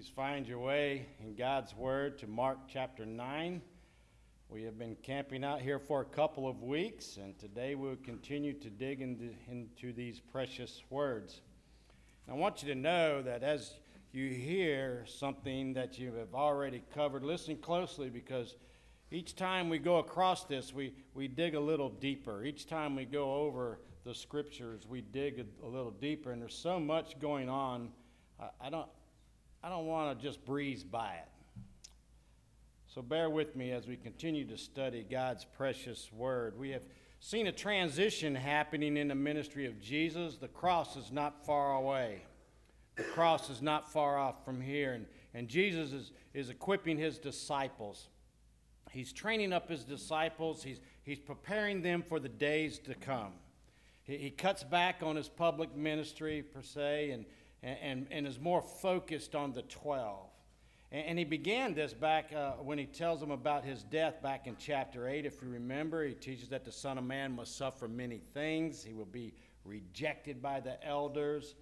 Please 0.00 0.12
find 0.16 0.48
your 0.48 0.60
way 0.60 1.04
in 1.22 1.34
God's 1.34 1.76
Word 1.76 2.16
to 2.20 2.26
Mark 2.26 2.56
chapter 2.66 3.04
9. 3.04 3.60
We 4.48 4.62
have 4.62 4.78
been 4.78 4.96
camping 5.02 5.44
out 5.44 5.60
here 5.60 5.78
for 5.78 6.00
a 6.00 6.06
couple 6.06 6.48
of 6.48 6.62
weeks, 6.62 7.18
and 7.18 7.38
today 7.38 7.74
we'll 7.74 7.96
continue 7.96 8.54
to 8.54 8.70
dig 8.70 9.02
into, 9.02 9.28
into 9.50 9.92
these 9.92 10.18
precious 10.18 10.82
words. 10.88 11.42
And 12.26 12.34
I 12.34 12.38
want 12.38 12.62
you 12.62 12.72
to 12.72 12.80
know 12.80 13.20
that 13.20 13.42
as 13.42 13.74
you 14.10 14.30
hear 14.30 15.04
something 15.06 15.74
that 15.74 15.98
you 15.98 16.14
have 16.14 16.34
already 16.34 16.82
covered, 16.94 17.22
listen 17.22 17.58
closely 17.58 18.08
because 18.08 18.56
each 19.10 19.36
time 19.36 19.68
we 19.68 19.78
go 19.78 19.98
across 19.98 20.44
this, 20.44 20.72
we, 20.72 20.94
we 21.12 21.28
dig 21.28 21.54
a 21.54 21.60
little 21.60 21.90
deeper. 21.90 22.42
Each 22.42 22.66
time 22.66 22.96
we 22.96 23.04
go 23.04 23.34
over 23.34 23.80
the 24.04 24.14
scriptures, 24.14 24.86
we 24.88 25.02
dig 25.02 25.40
a, 25.40 25.66
a 25.66 25.68
little 25.68 25.90
deeper, 25.90 26.32
and 26.32 26.40
there's 26.40 26.54
so 26.54 26.80
much 26.80 27.20
going 27.20 27.50
on. 27.50 27.90
I, 28.40 28.48
I 28.62 28.70
don't, 28.70 28.88
I 29.62 29.68
don't 29.68 29.86
want 29.86 30.18
to 30.18 30.26
just 30.26 30.44
breeze 30.44 30.82
by 30.82 31.12
it. 31.14 31.28
So 32.86 33.02
bear 33.02 33.28
with 33.28 33.54
me 33.54 33.72
as 33.72 33.86
we 33.86 33.96
continue 33.96 34.44
to 34.46 34.56
study 34.56 35.06
God's 35.08 35.44
precious 35.44 36.10
word. 36.12 36.58
We 36.58 36.70
have 36.70 36.82
seen 37.20 37.46
a 37.46 37.52
transition 37.52 38.34
happening 38.34 38.96
in 38.96 39.08
the 39.08 39.14
ministry 39.14 39.66
of 39.66 39.80
Jesus. 39.80 40.36
The 40.36 40.48
cross 40.48 40.96
is 40.96 41.12
not 41.12 41.44
far 41.44 41.74
away, 41.74 42.22
the 42.96 43.02
cross 43.02 43.50
is 43.50 43.60
not 43.60 43.92
far 43.92 44.18
off 44.18 44.44
from 44.44 44.60
here. 44.60 44.94
And, 44.94 45.06
and 45.34 45.46
Jesus 45.46 45.92
is, 45.92 46.12
is 46.32 46.48
equipping 46.48 46.98
his 46.98 47.18
disciples. 47.18 48.08
He's 48.90 49.12
training 49.12 49.52
up 49.52 49.68
his 49.68 49.84
disciples, 49.84 50.62
he's, 50.62 50.80
he's 51.02 51.20
preparing 51.20 51.82
them 51.82 52.02
for 52.02 52.18
the 52.18 52.28
days 52.28 52.78
to 52.80 52.94
come. 52.94 53.32
He, 54.02 54.16
he 54.16 54.30
cuts 54.30 54.64
back 54.64 55.02
on 55.02 55.16
his 55.16 55.28
public 55.28 55.76
ministry, 55.76 56.42
per 56.42 56.62
se, 56.62 57.10
and 57.10 57.24
and, 57.62 57.78
and, 57.82 58.06
and 58.10 58.26
is 58.26 58.38
more 58.38 58.62
focused 58.62 59.34
on 59.34 59.52
the 59.52 59.62
12. 59.62 60.28
And, 60.92 61.06
and 61.06 61.18
he 61.18 61.24
began 61.24 61.74
this 61.74 61.92
back 61.92 62.32
uh, 62.32 62.52
when 62.52 62.78
he 62.78 62.86
tells 62.86 63.20
them 63.20 63.30
about 63.30 63.64
his 63.64 63.82
death 63.82 64.22
back 64.22 64.46
in 64.46 64.56
chapter 64.58 65.08
8. 65.08 65.26
If 65.26 65.42
you 65.42 65.48
remember, 65.48 66.04
he 66.04 66.14
teaches 66.14 66.48
that 66.48 66.64
the 66.64 66.72
Son 66.72 66.98
of 66.98 67.04
Man 67.04 67.34
must 67.36 67.56
suffer 67.56 67.88
many 67.88 68.18
things. 68.18 68.82
He 68.82 68.94
will 68.94 69.04
be 69.04 69.34
rejected 69.64 70.40
by 70.40 70.60
the 70.60 70.82
elders 70.86 71.54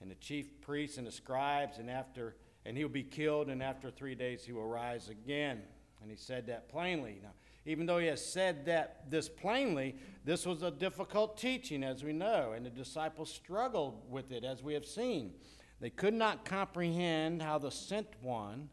and 0.00 0.10
the 0.10 0.16
chief 0.16 0.60
priests 0.60 0.98
and 0.98 1.06
the 1.06 1.12
scribes, 1.12 1.78
and 1.78 1.90
after 1.90 2.36
and 2.64 2.76
he'll 2.76 2.88
be 2.88 3.02
killed, 3.02 3.48
and 3.48 3.62
after 3.62 3.90
three 3.90 4.14
days 4.14 4.44
he 4.44 4.52
will 4.52 4.66
rise 4.66 5.08
again. 5.08 5.62
And 6.02 6.10
he 6.10 6.16
said 6.16 6.46
that 6.48 6.68
plainly. 6.68 7.18
Now, 7.22 7.30
even 7.68 7.84
though 7.84 7.98
he 7.98 8.06
has 8.06 8.24
said 8.24 8.64
that 8.64 9.10
this 9.10 9.28
plainly, 9.28 9.94
this 10.24 10.46
was 10.46 10.62
a 10.62 10.70
difficult 10.70 11.36
teaching, 11.36 11.84
as 11.84 12.02
we 12.02 12.14
know, 12.14 12.52
and 12.56 12.64
the 12.64 12.70
disciples 12.70 13.30
struggled 13.30 14.10
with 14.10 14.32
it, 14.32 14.42
as 14.42 14.62
we 14.62 14.72
have 14.72 14.86
seen. 14.86 15.34
They 15.78 15.90
could 15.90 16.14
not 16.14 16.46
comprehend 16.46 17.42
how 17.42 17.58
the 17.58 17.70
sent 17.70 18.08
one, 18.22 18.70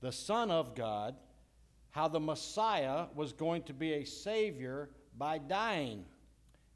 the 0.00 0.10
Son 0.10 0.50
of 0.50 0.74
God, 0.74 1.16
how 1.90 2.08
the 2.08 2.18
Messiah 2.18 3.08
was 3.14 3.34
going 3.34 3.62
to 3.64 3.74
be 3.74 3.92
a 3.92 4.04
Savior 4.06 4.88
by 5.18 5.36
dying. 5.36 6.06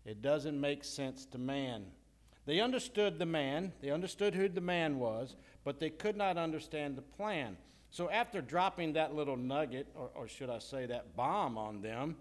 It 0.05 0.21
doesn't 0.21 0.61
make 0.61 0.85
sense 0.85 1.25
to 1.33 1.39
man. 1.39 1.87
They 2.45 2.61
understood 2.61 3.19
the 3.19 3.25
man, 3.25 3.73
they 3.81 3.89
understood 3.89 4.35
who 4.35 4.51
the 4.51 4.61
man 4.61 4.99
was, 4.99 5.35
but 5.65 5.81
they 5.81 5.89
could 5.89 6.19
not 6.19 6.37
understand 6.37 6.95
the 6.95 7.01
plan. 7.01 7.57
So, 7.95 8.11
after 8.11 8.41
dropping 8.41 8.95
that 8.95 9.15
little 9.15 9.37
nugget, 9.37 9.87
or, 9.95 10.11
or, 10.17 10.27
should 10.27 10.51
I 10.51 10.59
say 10.59 10.85
that 10.87 11.15
bomb 11.15 11.57
on 11.57 11.81
them, 11.81 12.17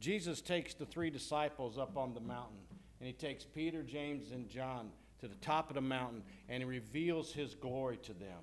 Jesus 0.00 0.40
takes 0.40 0.74
the 0.74 0.84
three 0.84 1.10
disciples 1.10 1.78
up 1.78 1.96
on 1.96 2.12
the 2.12 2.18
mountain. 2.18 2.58
And 2.98 3.06
he 3.06 3.12
takes 3.12 3.44
Peter, 3.44 3.84
James, 3.84 4.32
and 4.32 4.48
John 4.48 4.90
to 5.20 5.28
the 5.28 5.36
top 5.36 5.70
of 5.70 5.74
the 5.76 5.80
mountain 5.80 6.24
and 6.48 6.60
he 6.60 6.68
reveals 6.68 7.32
his 7.32 7.54
glory 7.54 7.98
to 7.98 8.12
them. 8.14 8.40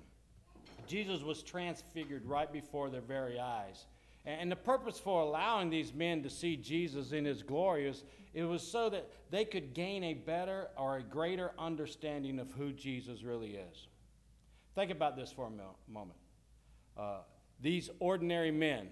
Jesus 0.86 1.20
was 1.20 1.42
transfigured 1.42 2.24
right 2.24 2.50
before 2.50 2.88
their 2.88 3.02
very 3.02 3.38
eyes. 3.38 3.84
And 4.24 4.50
the 4.50 4.56
purpose 4.56 4.98
for 4.98 5.20
allowing 5.20 5.68
these 5.68 5.92
men 5.92 6.22
to 6.22 6.30
see 6.30 6.56
Jesus 6.56 7.12
in 7.12 7.26
his 7.26 7.42
glory 7.42 7.88
is 7.88 8.04
it 8.32 8.44
was 8.44 8.66
so 8.66 8.88
that 8.88 9.06
they 9.30 9.44
could 9.44 9.74
gain 9.74 10.02
a 10.02 10.14
better 10.14 10.68
or 10.78 10.96
a 10.96 11.02
greater 11.02 11.52
understanding 11.58 12.38
of 12.38 12.50
who 12.52 12.72
Jesus 12.72 13.22
really 13.22 13.56
is. 13.56 13.86
Think 14.74 14.90
about 14.90 15.14
this 15.14 15.30
for 15.30 15.46
a 15.46 15.92
moment. 15.92 16.19
Uh, 16.96 17.18
these 17.60 17.90
ordinary 17.98 18.50
men, 18.50 18.88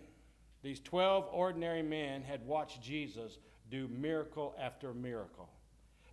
these 0.62 0.80
12 0.80 1.28
ordinary 1.32 1.82
men, 1.82 2.22
had 2.22 2.46
watched 2.46 2.82
Jesus 2.82 3.38
do 3.70 3.88
miracle 3.88 4.54
after 4.60 4.92
miracle. 4.92 5.48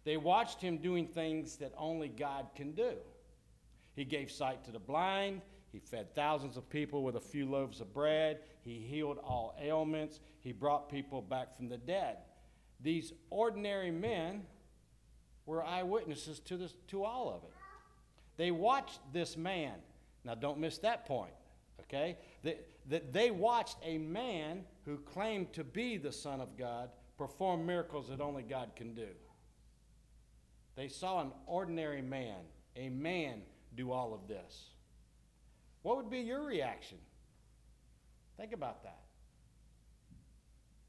They 0.04 0.18
watched 0.18 0.62
him 0.62 0.78
doing 0.78 1.08
things 1.08 1.58
that 1.58 1.74
only 1.78 2.10
God 2.10 2.48
can 2.56 2.74
do. 2.74 2.94
He 3.96 4.06
gave 4.06 4.32
sight 4.32 4.64
to 4.66 4.72
the 4.72 4.80
blind. 4.80 5.42
He 5.72 5.80
fed 5.80 6.14
thousands 6.16 6.58
of 6.58 6.70
people 6.70 7.04
with 7.04 7.16
a 7.16 7.22
few 7.22 7.50
loaves 7.50 7.82
of 7.82 7.94
bread. 7.94 8.40
He 8.62 8.80
healed 8.80 9.18
all 9.18 9.56
ailments. 9.62 10.20
He 10.40 10.52
brought 10.52 10.90
people 10.90 11.22
back 11.22 11.56
from 11.56 11.68
the 11.68 11.78
dead. 11.78 12.18
These 12.82 13.14
ordinary 13.30 13.92
men 13.92 14.44
were 15.46 15.64
eyewitnesses 15.64 16.40
to, 16.42 16.58
this, 16.58 16.76
to 16.90 17.04
all 17.04 17.30
of 17.30 17.44
it. 17.44 17.54
They 18.38 18.52
watched 18.52 19.00
this 19.12 19.38
man. 19.38 19.74
Now, 20.24 20.36
don't 20.36 20.60
miss 20.60 20.78
that 20.80 21.06
point 21.06 21.34
okay? 21.88 22.18
That, 22.44 22.68
that 22.90 23.14
they 23.14 23.32
watched 23.32 23.78
a 23.84 23.98
man 23.98 24.64
who 24.86 24.98
claimed 24.98 25.54
to 25.54 25.64
be 25.64 25.98
the 25.98 26.12
Son 26.12 26.42
of 26.42 26.58
God 26.58 26.90
perform 27.18 27.66
miracles 27.66 28.10
that 28.10 28.22
only 28.22 28.44
God 28.44 28.72
can 28.76 28.94
do. 28.94 29.08
They 30.76 30.90
saw 30.90 31.22
an 31.22 31.32
ordinary 31.48 32.02
man, 32.02 32.42
a 32.76 32.90
man, 32.90 33.42
do 33.76 33.92
all 33.92 34.14
of 34.14 34.28
this. 34.28 34.70
What 35.82 35.98
would 35.98 36.10
be 36.10 36.20
your 36.20 36.44
reaction? 36.44 36.98
Think 38.38 38.54
about 38.54 38.84
that. 38.84 39.00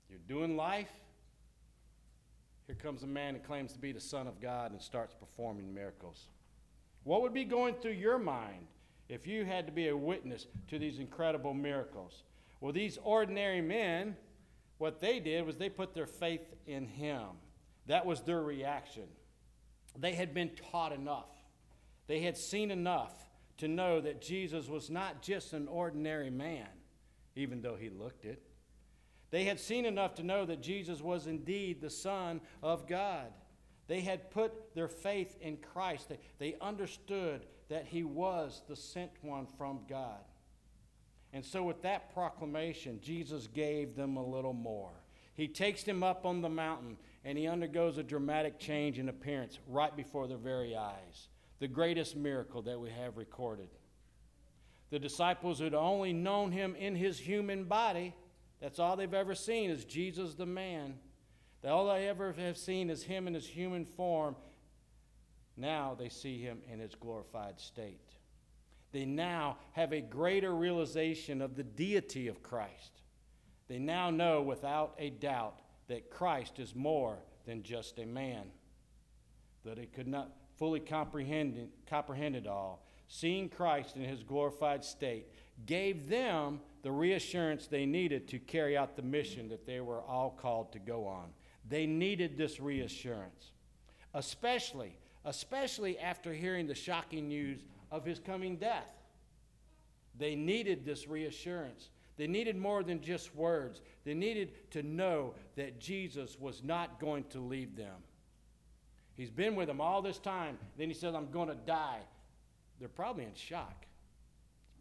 You're 0.08 0.18
doing 0.26 0.56
life. 0.56 0.90
Here 2.66 2.76
comes 2.76 3.02
a 3.02 3.06
man 3.06 3.34
who 3.34 3.40
claims 3.40 3.72
to 3.74 3.78
be 3.78 3.92
the 3.92 4.00
Son 4.00 4.26
of 4.26 4.40
God 4.40 4.72
and 4.72 4.80
starts 4.80 5.14
performing 5.14 5.72
miracles. 5.72 6.28
What 7.04 7.22
would 7.22 7.34
be 7.34 7.44
going 7.44 7.74
through 7.74 7.92
your 7.92 8.18
mind 8.18 8.66
if 9.08 9.26
you 9.26 9.44
had 9.44 9.66
to 9.66 9.72
be 9.72 9.88
a 9.88 9.96
witness 9.96 10.46
to 10.68 10.78
these 10.78 10.98
incredible 10.98 11.54
miracles. 11.54 12.24
Well, 12.60 12.72
these 12.72 12.98
ordinary 13.02 13.60
men, 13.60 14.16
what 14.78 15.00
they 15.00 15.20
did 15.20 15.46
was 15.46 15.56
they 15.56 15.68
put 15.68 15.94
their 15.94 16.06
faith 16.06 16.54
in 16.66 16.86
him. 16.86 17.26
That 17.86 18.06
was 18.06 18.22
their 18.22 18.42
reaction. 18.42 19.04
They 19.98 20.14
had 20.14 20.34
been 20.34 20.50
taught 20.70 20.92
enough, 20.92 21.30
they 22.06 22.20
had 22.20 22.36
seen 22.36 22.70
enough 22.70 23.14
to 23.58 23.68
know 23.68 24.00
that 24.02 24.20
Jesus 24.20 24.68
was 24.68 24.90
not 24.90 25.22
just 25.22 25.54
an 25.54 25.66
ordinary 25.66 26.28
man, 26.28 26.68
even 27.34 27.62
though 27.62 27.76
he 27.76 27.88
looked 27.88 28.24
it. 28.26 28.42
They 29.30 29.44
had 29.44 29.58
seen 29.58 29.86
enough 29.86 30.14
to 30.16 30.22
know 30.22 30.44
that 30.44 30.62
Jesus 30.62 31.00
was 31.00 31.26
indeed 31.26 31.80
the 31.80 31.90
Son 31.90 32.40
of 32.62 32.86
God. 32.86 33.32
They 33.88 34.00
had 34.00 34.30
put 34.30 34.74
their 34.74 34.88
faith 34.88 35.36
in 35.40 35.56
Christ. 35.56 36.08
They, 36.08 36.18
they 36.38 36.56
understood 36.60 37.46
that 37.68 37.86
he 37.86 38.04
was 38.04 38.62
the 38.68 38.76
sent 38.76 39.10
one 39.22 39.46
from 39.58 39.80
God. 39.88 40.20
And 41.32 41.44
so, 41.44 41.62
with 41.62 41.82
that 41.82 42.14
proclamation, 42.14 43.00
Jesus 43.02 43.46
gave 43.46 43.96
them 43.96 44.16
a 44.16 44.24
little 44.24 44.52
more. 44.52 44.92
He 45.34 45.48
takes 45.48 45.82
them 45.82 46.02
up 46.02 46.24
on 46.24 46.40
the 46.40 46.48
mountain 46.48 46.96
and 47.24 47.36
he 47.36 47.46
undergoes 47.46 47.98
a 47.98 48.02
dramatic 48.02 48.58
change 48.58 48.98
in 48.98 49.08
appearance 49.08 49.58
right 49.68 49.94
before 49.94 50.28
their 50.28 50.38
very 50.38 50.76
eyes. 50.76 51.28
The 51.58 51.68
greatest 51.68 52.16
miracle 52.16 52.62
that 52.62 52.80
we 52.80 52.90
have 52.90 53.16
recorded. 53.16 53.68
The 54.90 54.98
disciples 54.98 55.58
had 55.58 55.74
only 55.74 56.12
known 56.12 56.52
him 56.52 56.76
in 56.76 56.94
his 56.94 57.18
human 57.18 57.64
body. 57.64 58.14
That's 58.60 58.78
all 58.78 58.96
they've 58.96 59.12
ever 59.12 59.34
seen 59.34 59.70
is 59.70 59.84
Jesus 59.84 60.34
the 60.34 60.46
man. 60.46 60.94
All 61.66 61.88
they 61.88 62.08
ever 62.08 62.32
have 62.32 62.56
seen 62.56 62.90
is 62.90 63.02
him 63.02 63.26
in 63.26 63.34
his 63.34 63.46
human 63.46 63.84
form, 63.84 64.36
now 65.56 65.96
they 65.98 66.08
see 66.08 66.40
him 66.40 66.58
in 66.70 66.78
his 66.78 66.94
glorified 66.94 67.58
state. 67.60 68.00
They 68.92 69.04
now 69.04 69.58
have 69.72 69.92
a 69.92 70.00
greater 70.00 70.54
realization 70.54 71.42
of 71.42 71.56
the 71.56 71.64
deity 71.64 72.28
of 72.28 72.42
Christ. 72.42 73.02
They 73.68 73.78
now 73.78 74.10
know 74.10 74.42
without 74.42 74.94
a 74.98 75.10
doubt 75.10 75.60
that 75.88 76.10
Christ 76.10 76.58
is 76.58 76.74
more 76.74 77.18
than 77.46 77.62
just 77.62 77.98
a 77.98 78.06
man, 78.06 78.44
that 79.64 79.76
they 79.76 79.86
could 79.86 80.06
not 80.06 80.30
fully 80.56 80.80
comprehend 80.80 81.68
comprehend 81.88 82.36
it 82.36 82.46
all. 82.46 82.86
Seeing 83.08 83.48
Christ 83.48 83.96
in 83.96 84.02
his 84.02 84.22
glorified 84.22 84.84
state 84.84 85.26
gave 85.64 86.08
them 86.08 86.60
the 86.82 86.90
reassurance 86.90 87.66
they 87.66 87.86
needed 87.86 88.28
to 88.28 88.38
carry 88.38 88.76
out 88.76 88.96
the 88.96 89.02
mission 89.02 89.48
that 89.48 89.66
they 89.66 89.80
were 89.80 90.02
all 90.02 90.30
called 90.30 90.72
to 90.72 90.78
go 90.78 91.06
on. 91.06 91.30
They 91.68 91.86
needed 91.86 92.36
this 92.36 92.60
reassurance, 92.60 93.52
especially 94.14 94.96
especially 95.26 95.98
after 95.98 96.32
hearing 96.32 96.66
the 96.66 96.74
shocking 96.74 97.28
news 97.28 97.60
of 97.90 98.04
his 98.04 98.18
coming 98.18 98.56
death. 98.56 98.92
They 100.18 100.34
needed 100.34 100.86
this 100.86 101.06
reassurance. 101.06 101.90
They 102.16 102.26
needed 102.26 102.56
more 102.56 102.82
than 102.82 103.02
just 103.02 103.34
words. 103.34 103.82
They 104.04 104.14
needed 104.14 104.70
to 104.70 104.82
know 104.82 105.34
that 105.56 105.78
Jesus 105.78 106.38
was 106.40 106.62
not 106.64 106.98
going 106.98 107.24
to 107.30 107.40
leave 107.40 107.76
them. 107.76 107.96
He's 109.14 109.30
been 109.30 109.56
with 109.56 109.66
them 109.66 109.80
all 109.80 110.00
this 110.00 110.18
time. 110.18 110.58
Then 110.78 110.88
he 110.88 110.94
says, 110.94 111.14
I'm 111.14 111.30
going 111.30 111.48
to 111.48 111.54
die. 111.54 112.00
They're 112.78 112.88
probably 112.88 113.24
in 113.24 113.34
shock. 113.34 113.84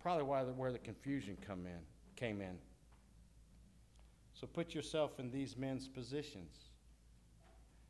probably 0.01 0.23
why 0.23 0.43
the, 0.43 0.51
where 0.51 0.71
the 0.71 0.79
confusion 0.79 1.37
come 1.45 1.65
in, 1.65 1.79
came 2.15 2.39
in. 2.39 2.57
So 4.33 4.45
put 4.45 4.75
yourself 4.75 5.19
in 5.19 5.31
these 5.31 5.57
men's 5.57 5.87
positions. 5.87 6.55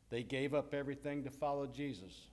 They 0.08 0.22
gave 0.22 0.54
up 0.54 0.72
everything 0.72 1.24
to 1.24 1.30
follow 1.30 1.66
Jesus. 1.66 2.28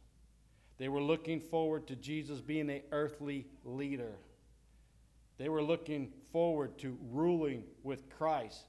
They 0.77 0.87
were 0.87 1.01
looking 1.01 1.39
forward 1.39 1.87
to 1.87 1.95
Jesus 1.95 2.41
being 2.41 2.69
an 2.69 2.81
earthly 2.91 3.45
leader. 3.63 4.13
They 5.37 5.49
were 5.49 5.63
looking 5.63 6.11
forward 6.31 6.77
to 6.79 6.97
ruling 7.11 7.63
with 7.83 8.09
Christ. 8.09 8.65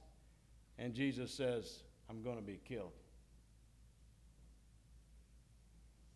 And 0.77 0.93
Jesus 0.93 1.31
says, 1.31 1.83
I'm 2.09 2.21
going 2.21 2.37
to 2.37 2.43
be 2.43 2.59
killed. 2.67 2.91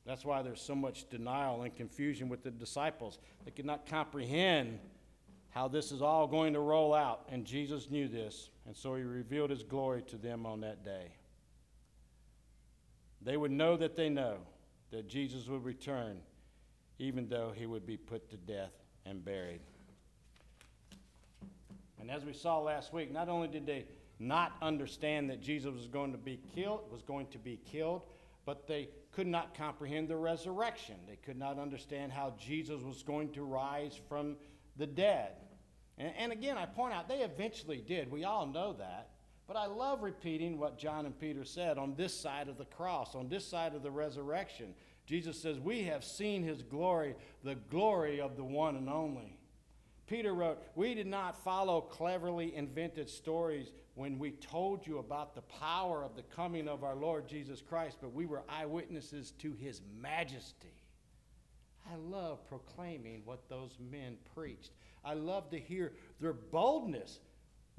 That's 0.06 0.26
why 0.26 0.42
there's 0.42 0.62
so 0.62 0.76
much 0.76 1.10
denial 1.10 1.62
and 1.62 1.76
confusion 1.76 2.30
with 2.30 2.44
the 2.44 2.52
disciples. 2.52 3.20
They 3.46 3.52
could 3.52 3.66
not 3.66 3.86
comprehend 3.86 4.80
how 5.50 5.68
this 5.68 5.92
is 5.92 6.02
all 6.02 6.28
going 6.28 6.54
to 6.54 6.60
roll 6.60 6.94
out. 6.94 7.28
And 7.32 7.46
Jesus 7.46 7.90
knew 7.90 8.08
this, 8.08 8.50
and 8.66 8.76
so 8.76 8.96
he 8.96 9.04
revealed 9.04 9.50
his 9.50 9.64
glory 9.64 10.02
to 10.04 10.18
them 10.18 10.46
on 10.46 10.62
that 10.62 10.84
day. 10.84 11.12
They 13.22 13.38
would 13.38 13.52
know 13.52 13.78
that 13.78 13.96
they 13.96 14.10
know 14.10 14.38
that 14.92 15.08
Jesus 15.08 15.48
would 15.48 15.64
return, 15.64 16.18
even 16.98 17.28
though 17.28 17.52
he 17.56 17.66
would 17.66 17.86
be 17.86 17.98
put 17.98 18.30
to 18.30 18.38
death 18.38 18.72
and 19.06 19.24
buried. 19.24 19.62
And 22.00 22.10
as 22.10 22.26
we 22.26 22.34
saw 22.34 22.60
last 22.60 22.94
week, 22.94 23.12
not 23.12 23.30
only 23.30 23.48
did 23.48 23.66
they 23.66 23.86
not 24.20 24.54
understand 24.62 25.30
that 25.30 25.42
Jesus 25.42 25.74
was 25.74 25.88
going 25.88 26.12
to 26.12 26.18
be 26.18 26.40
killed, 26.56 26.82
was 26.92 27.02
going 27.02 27.28
to 27.28 27.38
be 27.38 27.60
killed, 27.72 28.04
but 28.46 28.68
they 28.68 28.90
could 29.12 29.28
not 29.28 29.56
comprehend 29.56 30.08
the 30.08 30.16
resurrection. 30.16 30.96
They 31.08 31.18
could 31.18 31.38
not 31.38 31.60
understand 31.60 32.12
how 32.12 32.34
Jesus 32.40 32.82
was 32.82 33.04
going 33.04 33.32
to 33.34 33.44
rise 33.44 34.00
from 34.08 34.38
the 34.78 34.88
dead. 34.88 35.34
And, 35.98 36.14
and 36.18 36.32
again, 36.32 36.58
I 36.58 36.66
point 36.66 36.94
out, 36.94 37.08
they 37.08 37.20
eventually 37.20 37.84
did. 37.86 38.12
We 38.12 38.24
all 38.24 38.46
know 38.46 38.74
that. 38.74 39.10
But 39.50 39.58
I 39.58 39.66
love 39.66 40.04
repeating 40.04 40.60
what 40.60 40.78
John 40.78 41.08
and 41.08 41.20
Peter 41.20 41.44
said 41.44 41.80
on 41.80 41.96
this 41.96 42.14
side 42.14 42.50
of 42.50 42.60
the 42.60 42.66
cross, 42.66 43.16
on 43.16 43.30
this 43.30 43.44
side 43.44 43.74
of 43.74 43.82
the 43.82 43.90
resurrection. 43.90 44.76
Jesus 45.08 45.42
says, 45.42 45.58
We 45.58 45.86
have 45.86 46.04
seen 46.04 46.44
his 46.44 46.62
glory, 46.62 47.16
the 47.44 47.56
glory 47.56 48.22
of 48.22 48.38
the 48.38 48.44
one 48.44 48.76
and 48.76 48.88
only. 48.88 49.40
Peter 50.06 50.36
wrote, 50.36 50.60
We 50.76 50.94
did 50.94 51.08
not 51.08 51.44
follow 51.44 51.82
cleverly 51.82 52.56
invented 52.56 53.10
stories 53.10 53.72
when 53.96 54.20
we 54.20 54.34
told 54.34 54.86
you 54.86 55.00
about 55.00 55.34
the 55.34 55.42
power 55.42 56.04
of 56.04 56.16
the 56.16 56.22
coming 56.22 56.68
of 56.68 56.84
our 56.84 56.96
Lord 56.96 57.28
Jesus 57.28 57.60
Christ, 57.60 57.98
but 58.02 58.14
we 58.14 58.28
were 58.28 58.44
eyewitnesses 58.48 59.32
to 59.40 59.54
his 59.54 59.82
majesty. 60.00 60.76
I 61.92 61.96
love 61.96 62.48
proclaiming 62.48 63.24
what 63.26 63.50
those 63.50 63.76
men 63.80 64.18
preached. 64.36 64.74
I 65.04 65.16
love 65.16 65.50
to 65.50 65.60
hear 65.60 65.94
their 66.20 66.34
boldness 66.34 67.20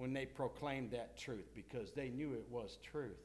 when 0.00 0.14
they 0.14 0.24
proclaimed 0.24 0.90
that 0.92 1.18
truth 1.18 1.44
because 1.54 1.92
they 1.92 2.08
knew 2.08 2.32
it 2.32 2.46
was 2.50 2.78
truth. 2.82 3.18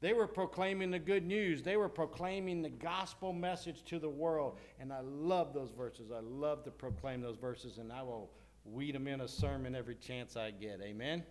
They 0.00 0.12
were 0.12 0.28
proclaiming 0.28 0.92
the 0.92 1.00
good 1.00 1.26
news. 1.26 1.62
They 1.62 1.76
were 1.76 1.88
proclaiming 1.88 2.62
the 2.62 2.70
gospel 2.70 3.32
message 3.32 3.82
to 3.86 3.98
the 3.98 4.08
world. 4.08 4.56
And 4.78 4.92
I 4.92 5.00
love 5.00 5.52
those 5.52 5.72
verses. 5.72 6.12
I 6.12 6.20
love 6.20 6.62
to 6.64 6.70
proclaim 6.70 7.20
those 7.20 7.36
verses, 7.36 7.78
and 7.78 7.92
I 7.92 8.02
will 8.02 8.30
weed 8.64 8.94
them 8.94 9.08
in 9.08 9.20
a 9.20 9.28
sermon 9.28 9.74
every 9.74 9.96
chance 9.96 10.36
I 10.36 10.52
get. 10.52 10.80
Amen? 10.80 11.24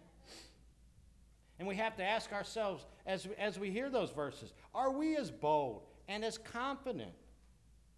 And 1.57 1.67
we 1.67 1.75
have 1.75 1.95
to 1.95 2.03
ask 2.03 2.33
ourselves 2.33 2.85
as, 3.05 3.27
as 3.39 3.57
we 3.57 3.71
hear 3.71 3.89
those 3.89 4.11
verses 4.11 4.53
are 4.75 4.91
we 4.91 5.15
as 5.15 5.31
bold 5.31 5.83
and 6.09 6.23
as 6.23 6.37
confident 6.37 7.13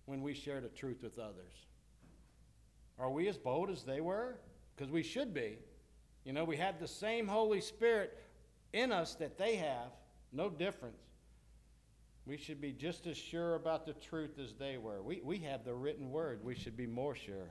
when 0.05 0.21
we 0.21 0.35
share 0.35 0.61
the 0.61 0.69
truth 0.69 1.01
with 1.01 1.17
others? 1.17 1.65
Are 2.99 3.09
we 3.09 3.27
as 3.27 3.37
bold 3.37 3.71
as 3.71 3.83
they 3.83 3.99
were? 3.99 4.37
Because 4.75 4.91
we 4.91 5.01
should 5.01 5.33
be. 5.33 5.57
You 6.25 6.33
know, 6.33 6.43
we 6.43 6.57
have 6.57 6.79
the 6.79 6.87
same 6.87 7.27
Holy 7.27 7.61
Spirit 7.61 8.17
in 8.73 8.91
us 8.91 9.15
that 9.15 9.37
they 9.37 9.55
have, 9.55 9.91
no 10.31 10.49
difference. 10.49 11.01
We 12.25 12.37
should 12.37 12.61
be 12.61 12.71
just 12.71 13.07
as 13.07 13.17
sure 13.17 13.55
about 13.55 13.85
the 13.85 13.93
truth 13.93 14.37
as 14.39 14.53
they 14.53 14.77
were. 14.77 15.01
We, 15.01 15.21
we 15.23 15.39
have 15.39 15.65
the 15.65 15.73
written 15.73 16.11
word. 16.11 16.41
We 16.43 16.55
should 16.55 16.77
be 16.77 16.85
more 16.85 17.15
sure. 17.15 17.49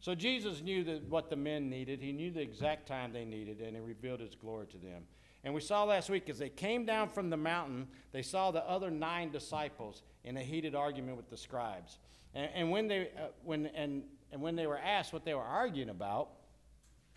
So 0.00 0.14
Jesus 0.14 0.60
knew 0.60 0.84
that 0.84 1.08
what 1.08 1.30
the 1.30 1.36
men 1.36 1.70
needed. 1.70 2.00
He 2.00 2.12
knew 2.12 2.30
the 2.30 2.40
exact 2.40 2.86
time 2.86 3.12
they 3.12 3.24
needed, 3.24 3.60
and 3.60 3.76
he 3.76 3.80
revealed 3.80 4.20
his 4.20 4.34
glory 4.34 4.66
to 4.66 4.78
them. 4.78 5.04
And 5.44 5.54
we 5.54 5.60
saw 5.60 5.84
last 5.84 6.10
week 6.10 6.28
as 6.28 6.38
they 6.38 6.48
came 6.48 6.84
down 6.84 7.08
from 7.08 7.30
the 7.30 7.36
mountain, 7.36 7.86
they 8.10 8.22
saw 8.22 8.50
the 8.50 8.68
other 8.68 8.90
nine 8.90 9.30
disciples 9.30 10.02
in 10.24 10.36
a 10.36 10.42
heated 10.42 10.74
argument 10.74 11.16
with 11.16 11.30
the 11.30 11.36
scribes. 11.36 11.98
And, 12.34 12.50
and 12.54 12.70
when, 12.70 12.88
they, 12.88 13.02
uh, 13.16 13.28
when, 13.44 13.66
and, 13.66 14.02
and 14.32 14.42
when 14.42 14.56
they 14.56 14.66
were 14.66 14.78
asked 14.78 15.12
what 15.12 15.24
they 15.24 15.34
were 15.34 15.42
arguing 15.42 15.88
about, 15.88 16.30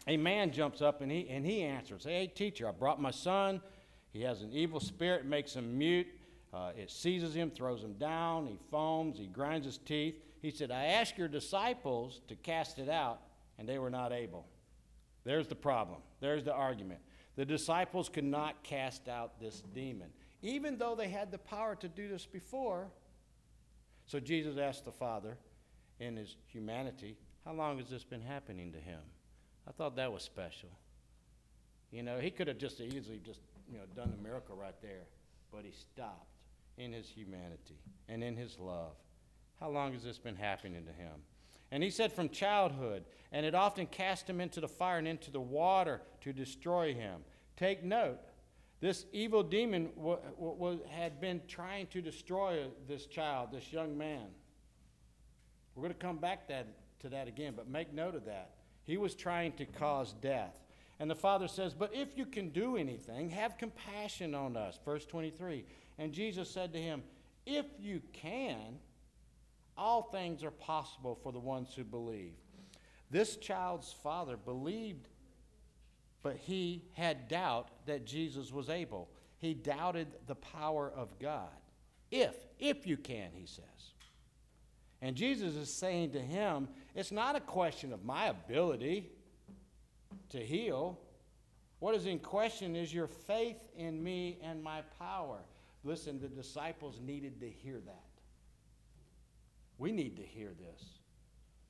a 0.08 0.18
man 0.18 0.52
jumps 0.52 0.82
up 0.82 1.02
and 1.02 1.12
he, 1.12 1.28
and 1.30 1.46
he 1.46 1.62
answers, 1.64 2.04
Hey, 2.04 2.28
teacher, 2.28 2.68
I 2.68 2.72
brought 2.72 3.02
my 3.02 3.12
son. 3.12 3.62
He 4.12 4.22
has 4.22 4.42
an 4.42 4.52
evil 4.52 4.80
spirit, 4.80 5.26
makes 5.26 5.54
him 5.54 5.78
mute. 5.78 6.08
Uh, 6.54 6.72
it 6.76 6.90
seizes 6.90 7.36
him, 7.36 7.52
throws 7.52 7.84
him 7.84 7.94
down. 7.94 8.48
He 8.48 8.58
foams, 8.72 9.20
he 9.20 9.28
grinds 9.28 9.66
his 9.66 9.78
teeth. 9.78 10.16
He 10.42 10.52
said, 10.52 10.72
I 10.72 10.86
asked 10.86 11.18
your 11.18 11.28
disciples 11.28 12.22
to 12.28 12.36
cast 12.36 12.80
it 12.80 12.90
out, 12.90 13.20
and 13.58 13.68
they 13.68 13.78
were 13.78 13.90
not 13.90 14.12
able. 14.12 14.48
There's 15.26 15.48
the 15.48 15.56
problem. 15.56 16.00
There's 16.22 16.44
the 16.44 16.54
argument. 16.54 17.02
The 17.36 17.46
disciples 17.46 18.10
could 18.10 18.24
not 18.24 18.64
cast 18.64 19.08
out 19.08 19.40
this 19.40 19.62
demon, 19.74 20.10
even 20.42 20.78
though 20.78 20.96
they 20.96 21.10
had 21.10 21.32
the 21.32 21.38
power 21.38 21.76
to 21.76 21.88
do 21.88 22.08
this 22.08 22.26
before. 22.26 22.88
So 24.08 24.20
Jesus 24.20 24.58
asked 24.58 24.86
the 24.86 24.92
Father, 24.92 25.38
in 26.00 26.16
his 26.16 26.36
humanity, 26.48 27.18
How 27.46 27.54
long 27.54 27.78
has 27.78 27.90
this 27.90 28.04
been 28.04 28.22
happening 28.22 28.72
to 28.72 28.80
him? 28.80 29.00
I 29.70 29.72
thought 29.72 29.96
that 29.98 30.12
was 30.12 30.24
special. 30.24 30.70
You 31.92 32.04
know, 32.04 32.20
he 32.20 32.32
could 32.32 32.48
have 32.48 32.58
just 32.58 32.82
easily 32.82 33.22
just, 33.24 33.42
you 33.72 33.78
know, 33.78 33.84
done 33.96 34.12
the 34.16 34.22
miracle 34.22 34.56
right 34.56 34.76
there, 34.82 35.06
but 35.52 35.64
he 35.64 35.72
stopped 35.72 36.28
in 36.78 36.92
his 36.92 37.08
humanity 37.08 37.78
and 38.08 38.24
in 38.24 38.36
his 38.36 38.58
love. 38.60 38.94
How 39.60 39.70
long 39.70 39.94
has 39.94 40.04
this 40.04 40.18
been 40.18 40.36
happening 40.36 40.86
to 40.86 40.92
him? 40.92 41.22
And 41.72 41.84
he 41.84 41.92
said 41.92 42.12
from 42.12 42.30
childhood, 42.30 43.04
and 43.32 43.46
it 43.46 43.54
often 43.54 43.86
cast 43.86 44.28
him 44.28 44.42
into 44.42 44.60
the 44.60 44.68
fire 44.68 44.98
and 44.98 45.08
into 45.08 45.30
the 45.30 45.40
water 45.40 46.02
to 46.22 46.34
destroy 46.34 46.94
him. 46.94 47.22
Take 47.58 47.84
note, 47.84 48.20
this 48.82 49.06
evil 49.12 49.44
demon 49.44 49.90
w- 49.96 50.20
w- 50.40 50.80
had 50.90 51.20
been 51.20 51.42
trying 51.48 51.88
to 51.88 52.02
destroy 52.02 52.66
this 52.88 53.06
child, 53.06 53.50
this 53.52 53.72
young 53.72 53.98
man. 53.98 54.28
We're 55.76 55.82
going 55.82 55.94
to 55.94 56.00
come 56.00 56.18
back 56.18 56.48
that, 56.48 56.68
to 57.02 57.10
that 57.10 57.28
again, 57.28 57.54
but 57.56 57.68
make 57.68 57.94
note 57.94 58.16
of 58.16 58.26
that. 58.26 58.52
He 58.90 58.98
was 58.98 59.14
trying 59.14 59.52
to 59.54 59.66
cause 59.66 60.14
death. 60.14 60.58
And 61.00 61.12
the 61.12 61.16
father 61.16 61.48
says, 61.48 61.76
But 61.76 61.94
if 61.94 62.18
you 62.18 62.26
can 62.26 62.50
do 62.50 62.76
anything, 62.76 63.30
have 63.30 63.56
compassion 63.60 64.34
on 64.34 64.58
us. 64.58 64.80
Verse 64.84 65.06
23. 65.06 65.64
And 66.00 66.12
Jesus 66.12 66.50
said 66.50 66.74
to 66.74 66.82
him, 66.82 67.04
If 67.46 67.68
you 67.80 68.02
can, 68.14 68.80
all 69.78 70.02
things 70.02 70.44
are 70.44 70.50
possible 70.50 71.20
for 71.22 71.32
the 71.32 71.40
ones 71.40 71.72
who 71.76 71.84
believe. 71.84 72.34
This 73.12 73.38
child's 73.38 73.94
father 73.94 74.36
believed, 74.36 75.08
but 76.24 76.38
he 76.38 76.84
had 76.94 77.28
doubt 77.28 77.70
that 77.86 78.06
Jesus 78.06 78.52
was 78.52 78.70
able. 78.70 79.08
He 79.38 79.54
doubted 79.54 80.08
the 80.26 80.34
power 80.34 80.92
of 80.96 81.20
God. 81.20 81.50
If, 82.10 82.36
if 82.58 82.88
you 82.88 82.98
can, 82.98 83.30
he 83.36 83.46
says. 83.46 83.94
And 85.02 85.16
Jesus 85.16 85.56
is 85.56 85.72
saying 85.72 86.12
to 86.14 86.20
him, 86.20 86.68
it's 86.96 87.12
not 87.12 87.36
a 87.36 87.40
question 87.40 87.94
of 87.94 88.04
my 88.04 88.28
ability 88.28 89.10
to 90.30 90.40
heal. 90.40 91.00
What 91.80 91.96
is 91.96 92.06
in 92.06 92.20
question 92.20 92.76
is 92.76 92.94
your 92.94 93.08
faith 93.08 93.58
in 93.78 94.04
me 94.04 94.40
and 94.44 94.62
my 94.62 94.82
power. 95.00 95.40
Listen, 95.84 96.20
the 96.20 96.28
disciples 96.28 97.00
needed 97.02 97.40
to 97.40 97.50
hear 97.50 97.80
that. 97.86 98.04
We 99.78 99.92
need 99.92 100.18
to 100.18 100.24
hear 100.24 100.50
this. 100.50 100.84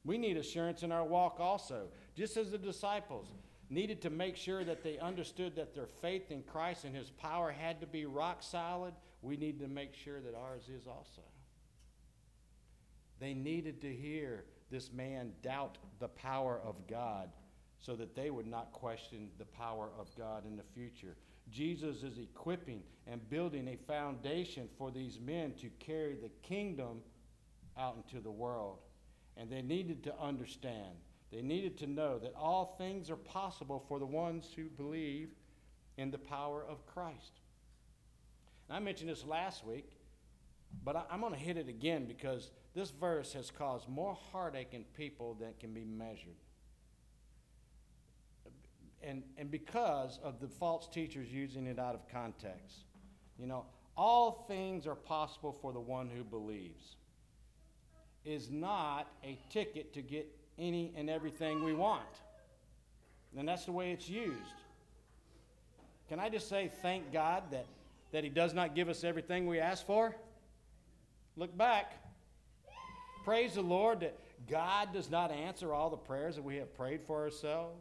We 0.03 0.17
need 0.17 0.38
assurance 0.38 0.81
in 0.81 0.91
our 0.91 1.05
walk 1.05 1.39
also, 1.39 1.89
just 2.15 2.38
as 2.38 2.49
the 2.49 2.57
disciples 2.57 3.27
needed 3.69 4.01
to 4.01 4.09
make 4.09 4.35
sure 4.35 4.63
that 4.63 4.83
they 4.83 4.97
understood 4.97 5.55
that 5.55 5.75
their 5.75 5.85
faith 5.85 6.31
in 6.31 6.41
Christ 6.41 6.85
and 6.85 6.95
his 6.95 7.11
power 7.11 7.51
had 7.51 7.79
to 7.81 7.88
be 7.88 8.05
rock 8.05 8.41
solid. 8.41 8.93
We 9.21 9.38
need 9.38 9.59
to 9.59 9.67
make 9.67 9.93
sure 9.93 10.21
that 10.21 10.33
ours 10.33 10.69
is 10.69 10.88
also. 10.88 11.21
They 13.19 13.33
needed 13.33 13.81
to 13.81 13.93
hear 13.93 14.45
this 14.71 14.91
man 14.91 15.31
doubt 15.41 15.77
the 15.99 16.07
power 16.07 16.61
of 16.63 16.75
God 16.88 17.29
so 17.79 17.95
that 17.95 18.15
they 18.15 18.29
would 18.29 18.47
not 18.47 18.71
question 18.73 19.29
the 19.38 19.45
power 19.45 19.89
of 19.97 20.07
God 20.17 20.45
in 20.45 20.55
the 20.55 20.63
future. 20.73 21.15
Jesus 21.49 22.03
is 22.03 22.17
equipping 22.17 22.81
and 23.07 23.27
building 23.29 23.67
a 23.69 23.77
foundation 23.88 24.67
for 24.77 24.91
these 24.91 25.19
men 25.19 25.53
to 25.61 25.69
carry 25.79 26.15
the 26.15 26.29
kingdom 26.43 26.99
out 27.77 27.95
into 27.95 28.21
the 28.21 28.31
world. 28.31 28.79
And 29.38 29.49
they 29.49 29.61
needed 29.61 30.03
to 30.03 30.19
understand, 30.19 30.95
they 31.31 31.41
needed 31.41 31.77
to 31.79 31.88
know 31.88 32.19
that 32.19 32.33
all 32.35 32.75
things 32.77 33.09
are 33.09 33.15
possible 33.15 33.83
for 33.88 33.99
the 33.99 34.05
ones 34.05 34.49
who 34.55 34.65
believe 34.65 35.29
in 35.97 36.11
the 36.11 36.17
power 36.17 36.65
of 36.67 36.85
Christ. 36.85 37.39
And 38.67 38.77
I 38.77 38.79
mentioned 38.79 39.09
this 39.09 39.25
last 39.25 39.65
week, 39.65 39.89
but 40.83 40.95
I, 40.95 41.03
am 41.11 41.21
going 41.21 41.33
to 41.33 41.39
hit 41.39 41.57
it 41.57 41.69
again 41.69 42.05
because 42.05 42.51
this 42.79 42.91
verse 42.91 43.33
has 43.33 43.51
caused 43.51 43.89
more 43.89 44.17
heartache 44.31 44.69
in 44.71 44.86
people 44.95 45.36
than 45.38 45.50
can 45.59 45.74
be 45.74 45.83
measured. 45.83 46.38
and, 49.03 49.21
and 49.38 49.51
because 49.51 50.17
of 50.24 50.39
the 50.39 50.48
false 50.48 50.88
teachers 50.88 51.27
using 51.29 51.67
it 51.67 51.77
out 51.77 51.93
of 51.93 52.07
context. 52.09 52.86
You 53.38 53.48
know, 53.48 53.65
all 53.98 54.45
things 54.48 54.88
are 54.88 54.95
possible 54.95 55.57
for 55.62 55.74
the 55.74 55.79
one 55.79 56.09
who 56.09 56.24
believes 56.24 56.95
is 58.24 58.50
not 58.50 59.07
a 59.25 59.38
ticket 59.50 59.93
to 59.93 60.01
get 60.01 60.27
any 60.57 60.93
and 60.95 61.09
everything 61.09 61.65
we 61.65 61.74
want. 61.74 62.21
And 63.38 63.45
that's 63.45 63.65
the 63.65 63.74
way 63.74 63.91
it's 63.91 64.07
used. 64.07 64.55
Can 66.07 66.17
I 66.17 66.29
just 66.29 66.48
say 66.48 66.71
thank 66.81 67.12
God 67.12 67.43
that, 67.51 67.65
that 68.13 68.24
He 68.24 68.29
does 68.29 68.53
not 68.53 68.74
give 68.74 68.88
us 68.88 69.03
everything 69.03 69.48
we 69.48 69.59
ask 69.59 69.86
for? 69.86 70.15
Look 71.36 71.57
back. 71.57 72.08
Praise 73.23 73.53
the 73.55 73.61
Lord 73.61 73.99
that 74.01 74.17
God 74.47 74.93
does 74.93 75.09
not 75.09 75.31
answer 75.31 75.73
all 75.73 75.89
the 75.89 75.97
prayers 75.97 76.35
that 76.35 76.43
we 76.43 76.57
have 76.57 76.73
prayed 76.73 77.01
for 77.05 77.21
ourselves. 77.21 77.79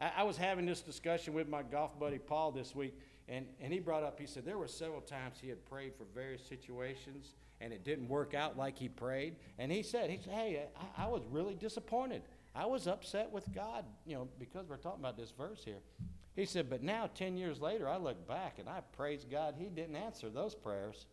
I, 0.00 0.10
I 0.18 0.22
was 0.22 0.36
having 0.36 0.66
this 0.66 0.80
discussion 0.80 1.34
with 1.34 1.48
my 1.48 1.62
golf 1.62 1.98
buddy 1.98 2.18
Paul 2.18 2.52
this 2.52 2.74
week, 2.74 2.98
and, 3.28 3.46
and 3.60 3.72
he 3.72 3.78
brought 3.78 4.02
up, 4.02 4.18
he 4.18 4.26
said 4.26 4.44
there 4.44 4.58
were 4.58 4.68
several 4.68 5.00
times 5.00 5.36
he 5.40 5.48
had 5.48 5.64
prayed 5.66 5.92
for 5.96 6.04
various 6.14 6.44
situations 6.46 7.34
and 7.60 7.72
it 7.72 7.84
didn't 7.84 8.08
work 8.08 8.34
out 8.34 8.56
like 8.56 8.78
he 8.78 8.88
prayed. 8.88 9.36
And 9.58 9.70
he 9.70 9.82
said, 9.82 10.10
he 10.10 10.18
said, 10.18 10.32
hey, 10.32 10.64
I, 10.96 11.04
I 11.04 11.06
was 11.08 11.22
really 11.30 11.54
disappointed. 11.54 12.22
I 12.54 12.66
was 12.66 12.86
upset 12.86 13.30
with 13.30 13.52
God, 13.54 13.84
you 14.06 14.14
know, 14.14 14.28
because 14.38 14.68
we're 14.68 14.76
talking 14.76 15.00
about 15.00 15.16
this 15.16 15.32
verse 15.36 15.62
here. 15.64 15.80
He 16.34 16.44
said, 16.44 16.70
but 16.70 16.82
now, 16.82 17.10
10 17.14 17.36
years 17.36 17.60
later, 17.60 17.88
I 17.88 17.96
look 17.96 18.26
back 18.28 18.58
and 18.58 18.68
I 18.68 18.80
praise 18.96 19.26
God 19.28 19.56
he 19.58 19.66
didn't 19.66 19.96
answer 19.96 20.30
those 20.30 20.54
prayers. 20.54 21.06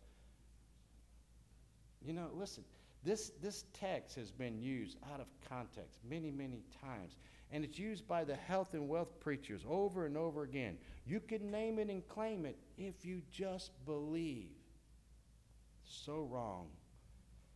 You 2.05 2.13
know, 2.13 2.29
listen, 2.33 2.63
this, 3.03 3.31
this 3.41 3.65
text 3.74 4.15
has 4.15 4.31
been 4.31 4.59
used 4.59 4.97
out 5.13 5.19
of 5.19 5.27
context 5.50 6.00
many, 6.07 6.31
many 6.31 6.63
times. 6.81 7.17
And 7.51 7.63
it's 7.63 7.77
used 7.77 8.07
by 8.07 8.24
the 8.24 8.35
health 8.35 8.74
and 8.74 8.89
wealth 8.89 9.19
preachers 9.19 9.62
over 9.67 10.05
and 10.05 10.17
over 10.17 10.43
again. 10.43 10.77
You 11.05 11.19
can 11.19 11.51
name 11.51 11.79
it 11.79 11.89
and 11.89 12.07
claim 12.07 12.45
it 12.45 12.57
if 12.77 13.05
you 13.05 13.21
just 13.31 13.71
believe. 13.85 14.50
So 15.85 16.21
wrong. 16.24 16.67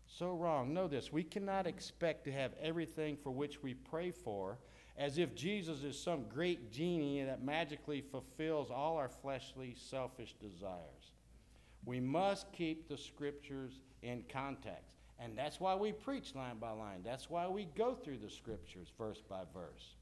So 0.08 0.34
wrong. 0.34 0.74
Know 0.74 0.88
this 0.88 1.12
we 1.12 1.24
cannot 1.24 1.68
expect 1.68 2.24
to 2.26 2.32
have 2.32 2.54
everything 2.62 3.18
for 3.18 3.32
which 3.32 3.62
we 3.64 3.74
pray 3.74 4.12
for 4.12 4.60
as 4.98 5.18
if 5.18 5.34
Jesus 5.34 5.84
is 5.84 5.98
some 5.98 6.26
great 6.28 6.72
genie 6.72 7.24
that 7.24 7.44
magically 7.44 8.02
fulfills 8.02 8.70
all 8.70 8.98
our 8.98 9.08
fleshly, 9.08 9.74
selfish 9.74 10.36
desires. 10.42 11.14
We 11.86 12.02
must 12.02 12.52
keep 12.52 12.90
the 12.90 12.98
scriptures 12.98 13.80
in 14.02 14.24
context. 14.32 14.96
And 15.20 15.38
that's 15.38 15.60
why 15.60 15.76
we 15.76 15.92
preach 15.92 16.34
line 16.36 16.58
by 16.60 16.72
line. 16.72 17.02
That's 17.04 17.30
why 17.30 17.48
we 17.48 17.68
go 17.76 17.94
through 17.94 18.20
the 18.20 18.30
scriptures 18.30 18.88
verse 18.98 19.22
by 19.28 19.42
verse. 19.54 19.96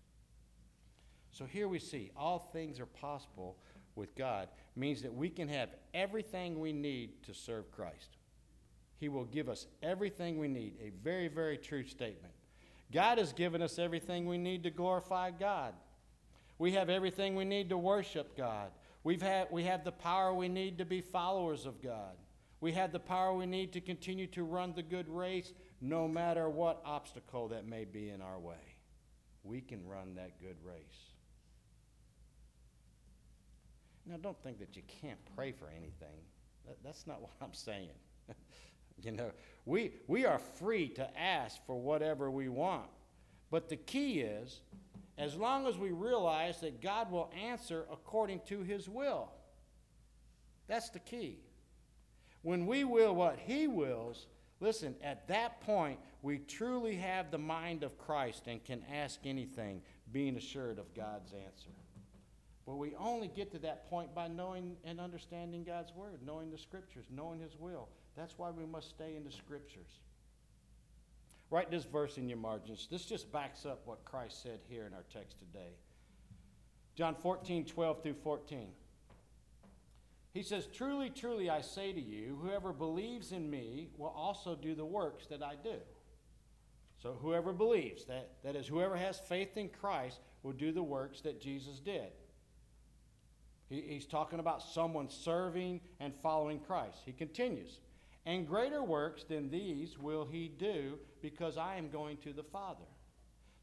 So 1.32 1.46
here 1.46 1.68
we 1.68 1.80
see 1.80 2.12
all 2.16 2.40
things 2.40 2.80
are 2.80 2.86
possible 2.86 3.58
with 3.96 4.16
God 4.16 4.48
means 4.76 5.02
that 5.02 5.14
we 5.14 5.30
can 5.30 5.48
have 5.50 5.70
everything 5.94 6.60
we 6.60 6.72
need 6.72 7.24
to 7.24 7.34
serve 7.34 7.72
Christ. 7.72 8.18
He 9.00 9.10
will 9.10 9.26
give 9.26 9.50
us 9.50 9.68
everything 9.84 10.38
we 10.38 10.48
need. 10.48 10.74
A 10.82 10.92
very, 11.04 11.28
very 11.28 11.58
true 11.58 11.86
statement. 11.86 12.34
God 12.92 13.18
has 13.18 13.34
given 13.34 13.62
us 13.62 13.80
everything 13.80 14.28
we 14.28 14.38
need 14.38 14.64
to 14.64 14.70
glorify 14.70 15.32
God. 15.32 15.74
We 16.58 16.72
have 16.74 16.90
everything 16.90 17.36
we 17.36 17.46
need 17.46 17.70
to 17.70 17.78
worship 17.78 18.36
God. 18.38 18.72
We've 19.04 19.22
had, 19.22 19.48
we 19.52 19.64
have 19.64 19.84
the 19.84 19.92
power 19.92 20.34
we 20.34 20.48
need 20.48 20.78
to 20.80 20.86
be 20.86 21.02
followers 21.02 21.66
of 21.66 21.82
God. 21.82 22.16
We 22.60 22.72
have 22.74 22.92
the 22.92 23.00
power 23.00 23.34
we 23.34 23.46
need 23.46 23.74
to 23.74 23.82
continue 23.82 24.28
to 24.28 24.44
run 24.44 24.74
the 24.76 24.84
good 24.84 25.08
race 25.08 25.54
no 25.80 26.08
matter 26.08 26.50
what 26.50 26.82
obstacle 26.86 27.48
that 27.50 27.68
may 27.68 27.86
be 27.86 28.10
in 28.10 28.22
our 28.22 28.40
way. 28.40 28.76
We 29.44 29.62
can 29.62 29.86
run 29.86 30.16
that 30.16 30.42
good 30.42 30.58
race. 30.64 31.12
Now, 34.08 34.16
don't 34.18 34.42
think 34.42 34.60
that 34.60 34.76
you 34.76 34.82
can't 35.02 35.20
pray 35.36 35.52
for 35.52 35.68
anything. 35.70 36.18
That, 36.66 36.78
that's 36.84 37.06
not 37.06 37.22
what 37.22 37.32
I'm 37.42 37.54
saying. 37.54 37.90
You 39.04 39.12
know, 39.12 39.30
we, 39.68 39.92
we 40.08 40.26
are 40.26 40.40
free 40.40 40.90
to 40.96 41.08
ask 41.20 41.64
for 41.68 41.80
whatever 41.80 42.32
we 42.32 42.50
want. 42.50 42.88
But 43.52 43.70
the 43.70 43.76
key 43.76 44.22
is, 44.22 44.62
as 45.20 45.36
long 45.36 45.68
as 45.68 45.78
we 45.78 45.92
realize 45.92 46.62
that 46.62 46.82
God 46.82 47.12
will 47.12 47.32
answer 47.40 47.86
according 47.92 48.42
to 48.48 48.64
his 48.64 48.90
will. 48.90 49.30
That's 50.68 50.90
the 50.90 50.98
key. 50.98 51.38
When 52.48 52.66
we 52.66 52.86
will 52.86 53.14
what 53.14 53.40
he 53.46 53.68
wills, 53.68 54.26
listen, 54.62 54.96
at 55.04 55.28
that 55.28 55.60
point, 55.60 56.00
we 56.22 56.38
truly 56.38 56.96
have 56.96 57.30
the 57.30 57.38
mind 57.38 57.84
of 57.84 57.98
Christ 57.98 58.44
and 58.48 58.64
can 58.64 58.86
ask 58.90 59.20
anything, 59.26 59.82
being 60.14 60.38
assured 60.38 60.80
of 60.80 60.96
God's 60.96 61.34
answer. 61.34 61.72
But 62.66 62.78
we 62.78 62.96
only 62.96 63.28
get 63.28 63.52
to 63.52 63.60
that 63.60 63.90
point 63.90 64.16
by 64.16 64.30
knowing 64.30 64.78
and 64.86 64.98
understanding 65.02 65.66
God's 65.66 65.92
word, 65.94 66.22
knowing 66.26 66.50
the 66.50 66.58
scriptures, 66.58 67.08
knowing 67.14 67.42
his 67.42 67.58
will. 67.60 67.90
That's 68.16 68.38
why 68.38 68.50
we 68.50 68.66
must 68.66 68.92
stay 68.92 69.18
in 69.18 69.26
the 69.26 69.32
scriptures. 69.34 70.00
Write 71.50 71.70
this 71.70 71.84
verse 71.84 72.18
in 72.18 72.30
your 72.30 72.38
margins. 72.38 72.88
This 72.90 73.04
just 73.04 73.30
backs 73.30 73.66
up 73.66 73.82
what 73.84 74.06
Christ 74.06 74.42
said 74.42 74.62
here 74.70 74.86
in 74.86 74.94
our 74.94 75.04
text 75.12 75.38
today. 75.38 75.74
John 76.96 77.14
14, 77.14 77.66
12 77.66 78.04
through 78.04 78.14
14. 78.24 78.70
He 80.38 80.44
says, 80.44 80.68
Truly, 80.72 81.10
truly, 81.10 81.50
I 81.50 81.62
say 81.62 81.92
to 81.92 82.00
you, 82.00 82.38
whoever 82.40 82.72
believes 82.72 83.32
in 83.32 83.50
me 83.50 83.90
will 83.98 84.14
also 84.16 84.54
do 84.54 84.76
the 84.76 84.86
works 84.86 85.26
that 85.32 85.42
I 85.42 85.56
do. 85.64 85.78
So, 87.02 87.18
whoever 87.20 87.54
believes, 87.54 88.06
that, 88.06 88.34
that 88.44 88.56
is, 88.56 88.68
whoever 88.68 88.96
has 88.96 89.20
faith 89.20 89.58
in 89.58 89.70
Christ, 89.70 90.20
will 90.44 90.52
do 90.52 90.72
the 90.72 90.84
works 90.84 91.22
that 91.22 91.42
Jesus 91.42 91.80
did. 91.80 92.12
He, 93.68 93.82
he's 93.82 94.06
talking 94.06 94.38
about 94.38 94.62
someone 94.62 95.10
serving 95.10 95.82
and 96.00 96.14
following 96.22 96.60
Christ. 96.60 97.00
He 97.04 97.14
continues, 97.14 97.80
and 98.28 98.48
greater 98.48 98.84
works 98.84 99.24
than 99.24 99.50
these 99.50 99.98
will 99.98 100.28
he 100.32 100.50
do 100.50 101.00
because 101.20 101.58
I 101.58 101.78
am 101.78 101.90
going 101.90 102.18
to 102.18 102.32
the 102.32 102.44
Father. 102.44 102.86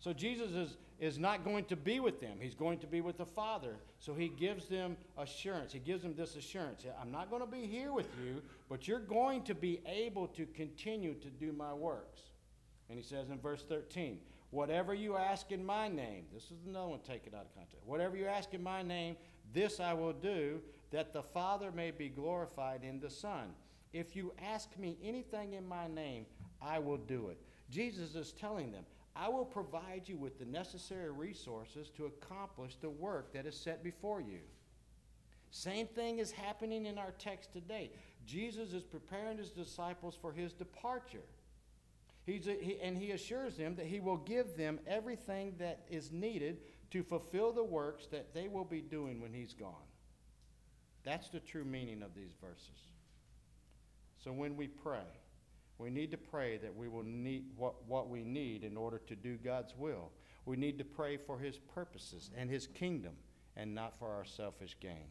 So 0.00 0.12
Jesus 0.12 0.50
is, 0.50 0.76
is 0.98 1.18
not 1.18 1.44
going 1.44 1.64
to 1.66 1.76
be 1.76 2.00
with 2.00 2.20
them. 2.20 2.38
He's 2.40 2.54
going 2.54 2.78
to 2.78 2.86
be 2.86 3.00
with 3.00 3.18
the 3.18 3.26
Father. 3.26 3.76
So 3.98 4.14
he 4.14 4.28
gives 4.28 4.66
them 4.66 4.96
assurance. 5.18 5.72
He 5.72 5.78
gives 5.78 6.02
them 6.02 6.14
this 6.16 6.36
assurance. 6.36 6.84
I'm 7.00 7.10
not 7.10 7.30
going 7.30 7.42
to 7.42 7.50
be 7.50 7.66
here 7.66 7.92
with 7.92 8.08
you, 8.22 8.42
but 8.68 8.86
you're 8.86 9.00
going 9.00 9.42
to 9.44 9.54
be 9.54 9.80
able 9.86 10.28
to 10.28 10.46
continue 10.46 11.14
to 11.14 11.28
do 11.28 11.52
my 11.52 11.74
works. 11.74 12.20
And 12.88 12.98
he 12.98 13.04
says 13.04 13.30
in 13.30 13.38
verse 13.38 13.64
13, 13.68 14.18
Whatever 14.50 14.94
you 14.94 15.16
ask 15.16 15.50
in 15.50 15.66
my 15.66 15.88
name, 15.88 16.26
this 16.32 16.44
is 16.44 16.64
another 16.64 16.86
one 16.86 17.00
taken 17.00 17.34
out 17.34 17.40
of 17.40 17.54
context. 17.56 17.84
Whatever 17.84 18.16
you 18.16 18.26
ask 18.26 18.54
in 18.54 18.62
my 18.62 18.82
name, 18.82 19.16
this 19.52 19.80
I 19.80 19.92
will 19.94 20.12
do, 20.12 20.60
that 20.92 21.12
the 21.12 21.24
Father 21.24 21.72
may 21.72 21.90
be 21.90 22.08
glorified 22.08 22.84
in 22.84 23.00
the 23.00 23.10
Son. 23.10 23.48
If 23.92 24.14
you 24.14 24.32
ask 24.40 24.78
me 24.78 24.96
anything 25.02 25.54
in 25.54 25.66
my 25.66 25.88
name, 25.88 26.26
I 26.62 26.78
will 26.78 26.98
do 26.98 27.30
it. 27.30 27.38
Jesus 27.68 28.14
is 28.14 28.30
telling 28.30 28.70
them, 28.70 28.84
I 29.16 29.28
will 29.28 29.44
provide 29.44 30.02
you 30.06 30.16
with 30.16 30.38
the 30.38 30.44
necessary 30.44 31.10
resources 31.10 31.88
to 31.96 32.06
accomplish 32.06 32.76
the 32.80 32.90
work 32.90 33.32
that 33.32 33.46
is 33.46 33.56
set 33.56 33.82
before 33.84 34.20
you. 34.20 34.40
Same 35.50 35.86
thing 35.86 36.18
is 36.18 36.32
happening 36.32 36.86
in 36.86 36.98
our 36.98 37.12
text 37.12 37.52
today. 37.52 37.90
Jesus 38.26 38.72
is 38.72 38.82
preparing 38.82 39.38
his 39.38 39.50
disciples 39.50 40.18
for 40.20 40.32
his 40.32 40.52
departure. 40.52 41.22
He's 42.26 42.48
a, 42.48 42.54
he, 42.54 42.80
and 42.80 42.96
he 42.96 43.12
assures 43.12 43.56
them 43.56 43.76
that 43.76 43.86
he 43.86 44.00
will 44.00 44.16
give 44.16 44.56
them 44.56 44.80
everything 44.86 45.54
that 45.58 45.84
is 45.88 46.10
needed 46.10 46.58
to 46.90 47.02
fulfill 47.02 47.52
the 47.52 47.62
works 47.62 48.06
that 48.08 48.34
they 48.34 48.48
will 48.48 48.64
be 48.64 48.80
doing 48.80 49.20
when 49.20 49.32
he's 49.32 49.52
gone. 49.52 49.74
That's 51.04 51.28
the 51.28 51.40
true 51.40 51.64
meaning 51.64 52.02
of 52.02 52.14
these 52.14 52.32
verses. 52.40 52.88
So 54.22 54.32
when 54.32 54.56
we 54.56 54.68
pray, 54.68 55.04
we 55.78 55.90
need 55.90 56.10
to 56.12 56.16
pray 56.16 56.56
that 56.58 56.74
we 56.74 56.88
will 56.88 57.02
need 57.02 57.46
what, 57.56 57.74
what 57.88 58.08
we 58.08 58.22
need 58.22 58.62
in 58.62 58.76
order 58.76 59.00
to 59.06 59.16
do 59.16 59.36
God's 59.36 59.74
will. 59.76 60.10
We 60.46 60.56
need 60.56 60.78
to 60.78 60.84
pray 60.84 61.16
for 61.16 61.38
His 61.38 61.58
purposes 61.58 62.30
and 62.36 62.48
His 62.48 62.66
kingdom 62.66 63.14
and 63.56 63.74
not 63.74 63.98
for 63.98 64.08
our 64.08 64.24
selfish 64.24 64.76
gain. 64.80 65.08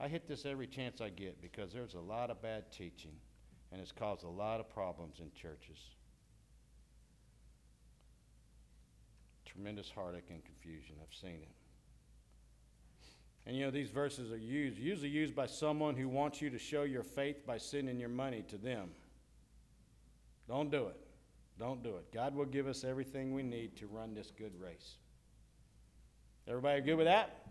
I 0.00 0.08
hit 0.08 0.26
this 0.26 0.46
every 0.46 0.66
chance 0.66 1.00
I 1.00 1.10
get 1.10 1.40
because 1.42 1.72
there's 1.72 1.94
a 1.94 2.00
lot 2.00 2.30
of 2.30 2.42
bad 2.42 2.72
teaching 2.72 3.12
and 3.70 3.80
it's 3.80 3.92
caused 3.92 4.24
a 4.24 4.28
lot 4.28 4.60
of 4.60 4.68
problems 4.68 5.20
in 5.20 5.30
churches. 5.32 5.78
Tremendous 9.44 9.90
heartache 9.90 10.30
and 10.30 10.44
confusion. 10.44 10.96
I've 11.02 11.14
seen 11.14 11.40
it. 11.42 11.48
And 13.46 13.56
you 13.56 13.64
know, 13.64 13.70
these 13.70 13.90
verses 13.90 14.32
are 14.32 14.36
used, 14.36 14.78
usually 14.78 15.08
used 15.08 15.34
by 15.34 15.46
someone 15.46 15.96
who 15.96 16.08
wants 16.08 16.40
you 16.40 16.50
to 16.50 16.58
show 16.58 16.82
your 16.82 17.02
faith 17.02 17.46
by 17.46 17.58
sending 17.58 17.98
your 17.98 18.08
money 18.08 18.42
to 18.48 18.56
them. 18.56 18.90
Don't 20.50 20.70
do 20.70 20.88
it. 20.88 20.96
Don't 21.60 21.82
do 21.82 21.90
it. 21.90 22.12
God 22.12 22.34
will 22.34 22.44
give 22.44 22.66
us 22.66 22.82
everything 22.82 23.32
we 23.32 23.44
need 23.44 23.76
to 23.76 23.86
run 23.86 24.14
this 24.14 24.32
good 24.36 24.52
race. 24.60 24.96
Everybody 26.48 26.80
good 26.80 26.96
with 26.96 27.06
that? 27.06 27.46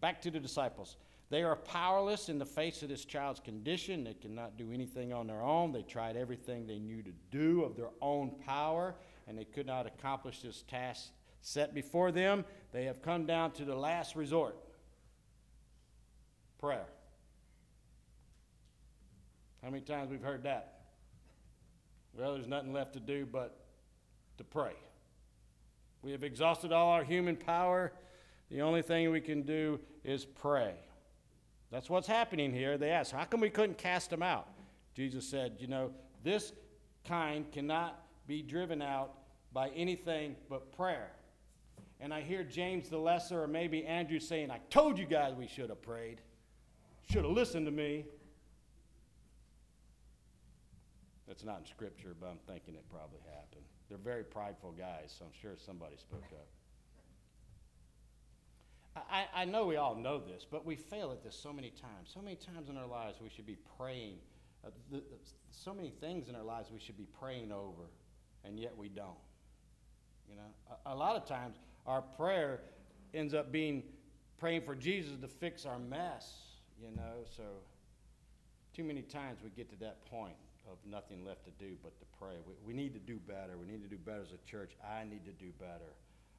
Back 0.00 0.22
to 0.22 0.30
the 0.30 0.38
disciples. 0.38 0.96
They 1.30 1.42
are 1.42 1.56
powerless 1.56 2.28
in 2.28 2.38
the 2.38 2.46
face 2.46 2.84
of 2.84 2.88
this 2.88 3.04
child's 3.04 3.40
condition. 3.40 4.04
They 4.04 4.14
cannot 4.14 4.56
do 4.56 4.70
anything 4.72 5.12
on 5.12 5.26
their 5.26 5.42
own. 5.42 5.72
They 5.72 5.82
tried 5.82 6.16
everything 6.16 6.68
they 6.68 6.78
knew 6.78 7.02
to 7.02 7.10
do 7.32 7.64
of 7.64 7.74
their 7.76 7.90
own 8.00 8.30
power, 8.46 8.94
and 9.26 9.36
they 9.36 9.44
could 9.44 9.66
not 9.66 9.86
accomplish 9.86 10.40
this 10.40 10.62
task 10.62 11.10
set 11.40 11.74
before 11.74 12.10
them, 12.10 12.44
they 12.72 12.84
have 12.84 13.02
come 13.02 13.26
down 13.26 13.50
to 13.52 13.64
the 13.64 13.74
last 13.74 14.16
resort 14.16 14.56
prayer. 16.58 16.86
How 19.62 19.70
many 19.70 19.82
times 19.82 20.10
we've 20.10 20.22
heard 20.22 20.44
that? 20.44 20.83
Well, 22.16 22.34
there's 22.34 22.46
nothing 22.46 22.72
left 22.72 22.92
to 22.94 23.00
do 23.00 23.26
but 23.26 23.56
to 24.38 24.44
pray. 24.44 24.74
We 26.02 26.12
have 26.12 26.22
exhausted 26.22 26.72
all 26.72 26.90
our 26.90 27.04
human 27.04 27.36
power. 27.36 27.92
The 28.50 28.62
only 28.62 28.82
thing 28.82 29.10
we 29.10 29.20
can 29.20 29.42
do 29.42 29.80
is 30.04 30.24
pray. 30.24 30.74
That's 31.70 31.90
what's 31.90 32.06
happening 32.06 32.52
here. 32.52 32.78
They 32.78 32.90
ask, 32.90 33.12
How 33.12 33.24
come 33.24 33.40
we 33.40 33.50
couldn't 33.50 33.78
cast 33.78 34.10
them 34.10 34.22
out? 34.22 34.48
Jesus 34.94 35.26
said, 35.26 35.56
You 35.58 35.66
know, 35.66 35.90
this 36.22 36.52
kind 37.04 37.50
cannot 37.50 38.00
be 38.26 38.42
driven 38.42 38.80
out 38.80 39.14
by 39.52 39.70
anything 39.70 40.36
but 40.48 40.72
prayer. 40.76 41.10
And 42.00 42.12
I 42.12 42.20
hear 42.20 42.44
James 42.44 42.88
the 42.88 42.98
Lesser 42.98 43.42
or 43.42 43.48
maybe 43.48 43.84
Andrew 43.86 44.20
saying, 44.20 44.50
I 44.50 44.60
told 44.70 44.98
you 44.98 45.06
guys 45.06 45.34
we 45.34 45.46
should 45.46 45.70
have 45.70 45.82
prayed, 45.82 46.20
should 47.10 47.24
have 47.24 47.32
listened 47.32 47.66
to 47.66 47.72
me. 47.72 48.04
That's 51.26 51.44
not 51.44 51.60
in 51.60 51.66
Scripture, 51.66 52.14
but 52.18 52.26
I'm 52.26 52.38
thinking 52.46 52.74
it 52.74 52.84
probably 52.90 53.20
happened. 53.26 53.64
They're 53.88 53.98
very 53.98 54.24
prideful 54.24 54.72
guys, 54.72 55.14
so 55.18 55.24
I'm 55.24 55.32
sure 55.40 55.52
somebody 55.56 55.96
spoke 55.96 56.24
up. 56.32 56.46
I, 58.96 59.26
I 59.34 59.44
know 59.44 59.66
we 59.66 59.76
all 59.76 59.96
know 59.96 60.20
this, 60.20 60.46
but 60.48 60.64
we 60.64 60.76
fail 60.76 61.10
at 61.10 61.22
this 61.22 61.34
so 61.34 61.52
many 61.52 61.70
times. 61.70 62.10
So 62.12 62.20
many 62.20 62.36
times 62.36 62.68
in 62.68 62.76
our 62.76 62.86
lives 62.86 63.18
we 63.20 63.28
should 63.28 63.46
be 63.46 63.56
praying. 63.76 64.18
Uh, 64.64 64.70
the, 64.90 65.02
so 65.50 65.74
many 65.74 65.90
things 65.90 66.28
in 66.28 66.36
our 66.36 66.44
lives 66.44 66.70
we 66.72 66.78
should 66.78 66.96
be 66.96 67.06
praying 67.18 67.50
over, 67.50 67.90
and 68.44 68.58
yet 68.58 68.76
we 68.76 68.88
don't. 68.88 69.16
You 70.28 70.36
know, 70.36 70.78
a, 70.86 70.94
a 70.94 70.94
lot 70.94 71.16
of 71.16 71.26
times 71.26 71.56
our 71.86 72.02
prayer 72.02 72.60
ends 73.12 73.34
up 73.34 73.50
being 73.50 73.82
praying 74.38 74.62
for 74.62 74.74
Jesus 74.74 75.12
to 75.20 75.28
fix 75.28 75.66
our 75.66 75.78
mess. 75.78 76.32
You 76.80 76.94
know, 76.94 77.24
so 77.36 77.42
too 78.74 78.84
many 78.84 79.02
times 79.02 79.40
we 79.42 79.50
get 79.50 79.70
to 79.70 79.76
that 79.76 80.04
point 80.06 80.36
of 80.70 80.78
nothing 80.88 81.24
left 81.24 81.44
to 81.44 81.50
do 81.58 81.74
but 81.82 81.98
to 81.98 82.04
pray. 82.18 82.36
We, 82.46 82.54
we 82.66 82.72
need 82.72 82.94
to 82.94 83.00
do 83.00 83.18
better. 83.26 83.56
We 83.58 83.66
need 83.66 83.82
to 83.82 83.88
do 83.88 83.98
better 83.98 84.22
as 84.22 84.32
a 84.32 84.50
church. 84.50 84.72
I 84.82 85.04
need 85.04 85.24
to 85.24 85.32
do 85.32 85.50
better 85.58 85.92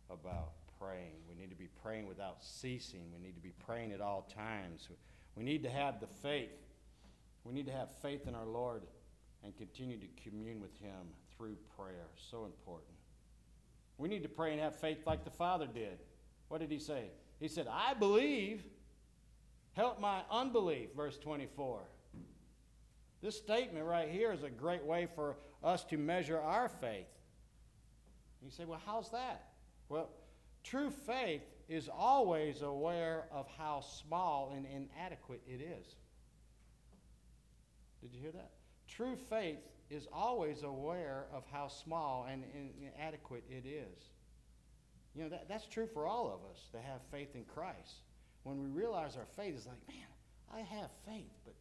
about 0.10 0.52
praying. 0.80 1.14
We 1.30 1.40
need 1.40 1.50
to 1.50 1.56
be 1.56 1.70
praying 1.84 2.08
without 2.08 2.44
ceasing. 2.44 3.12
We 3.14 3.26
need 3.26 3.36
to 3.36 3.42
be 3.42 3.54
praying 3.66 3.92
at 3.92 4.02
all 4.02 4.30
times. 4.36 4.90
We 5.36 5.44
need 5.44 5.64
to 5.64 5.70
have 5.70 6.00
the 6.00 6.08
faith. 6.08 6.50
We 7.44 7.54
need 7.54 7.68
to 7.68 7.72
have 7.72 7.92
faith 8.02 8.28
in 8.28 8.36
our 8.36 8.46
Lord 8.46 8.84
and 9.44 9.56
continue 9.58 9.98
to 9.98 10.08
commune 10.24 10.60
with 10.60 10.76
Him 10.80 11.08
through 11.38 11.56
prayer. 11.78 12.08
So 12.32 12.46
important. 12.46 12.92
We 13.98 14.10
need 14.10 14.24
to 14.24 14.30
pray 14.30 14.52
and 14.52 14.60
have 14.60 14.76
faith 14.76 15.06
like 15.06 15.24
the 15.24 15.32
Father 15.32 15.68
did. 15.68 16.00
What 16.50 16.62
did 16.62 16.72
He 16.72 16.80
say? 16.80 17.06
He 17.40 17.48
said, 17.48 17.68
I 17.70 17.94
believe, 17.94 18.64
help 19.74 20.00
my 20.00 20.22
unbelief, 20.32 20.90
verse 20.96 21.18
24. 21.18 21.82
This 23.26 23.40
statement 23.40 23.84
right 23.88 24.08
here 24.08 24.32
is 24.32 24.44
a 24.44 24.52
great 24.52 24.86
way 24.86 25.08
for 25.16 25.38
us 25.64 25.84
to 25.86 25.98
measure 25.98 26.40
our 26.40 26.70
faith. 26.70 27.08
You 28.44 28.52
say, 28.52 28.66
well, 28.66 28.80
how's 28.86 29.10
that? 29.10 29.48
Well, 29.90 30.12
true 30.64 30.92
faith 30.92 31.42
is 31.68 31.90
always 31.92 32.62
aware 32.62 33.24
of 33.32 33.48
how 33.58 33.82
small 33.82 34.54
and 34.56 34.68
inadequate 34.68 35.42
it 35.48 35.60
is. 35.60 35.96
Did 38.04 38.14
you 38.14 38.22
hear 38.22 38.32
that? 38.34 38.52
True 38.88 39.16
faith 39.16 39.58
is 39.90 40.08
always 40.14 40.62
aware 40.62 41.26
of 41.34 41.46
how 41.52 41.68
small 41.68 42.28
and 42.32 42.44
inadequate 42.96 43.46
it 43.50 43.68
is. 43.68 44.04
You 45.16 45.24
know, 45.24 45.30
that, 45.30 45.50
that's 45.50 45.66
true 45.66 45.88
for 45.88 46.06
all 46.06 46.28
of 46.28 46.48
us 46.52 46.68
to 46.74 46.78
have 46.78 47.02
faith 47.10 47.34
in 47.34 47.44
Christ. 47.46 48.02
When 48.44 48.62
we 48.62 48.68
realize 48.68 49.18
our 49.18 49.26
faith 49.36 49.58
is 49.58 49.66
like, 49.66 49.82
man, 49.88 50.06
I 50.54 50.60
have 50.60 50.92
faith, 51.08 51.34
but 51.44 51.56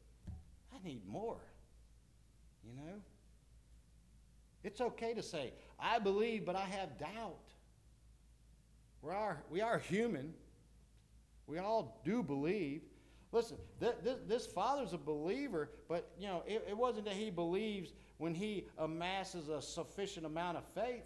I 0.75 0.87
need 0.87 1.09
more. 1.09 1.41
You 2.66 2.77
know? 2.77 3.00
It's 4.62 4.81
okay 4.81 5.14
to 5.14 5.22
say, 5.22 5.53
I 5.79 5.98
believe, 5.98 6.46
but 6.46 6.57
I 6.57 6.64
have 6.64 6.98
doubt. 6.98 7.37
We 9.03 9.11
are, 9.11 9.42
we 9.50 9.61
are 9.61 9.79
human. 9.79 10.33
We 11.46 11.59
all 11.59 12.00
do 12.05 12.22
believe. 12.22 12.83
Listen, 13.33 13.59
th- 13.81 13.96
th- 14.03 14.18
this 14.27 14.46
father's 14.46 14.92
a 14.92 14.98
believer, 14.98 15.70
but 15.88 16.11
you 16.18 16.27
know, 16.27 16.42
it, 16.46 16.64
it 16.68 16.77
wasn't 16.77 17.05
that 17.05 17.14
he 17.14 17.31
believes 17.31 17.92
when 18.18 18.35
he 18.35 18.66
amasses 18.79 19.48
a 19.48 19.61
sufficient 19.61 20.24
amount 20.24 20.57
of 20.57 20.64
faith. 20.68 21.05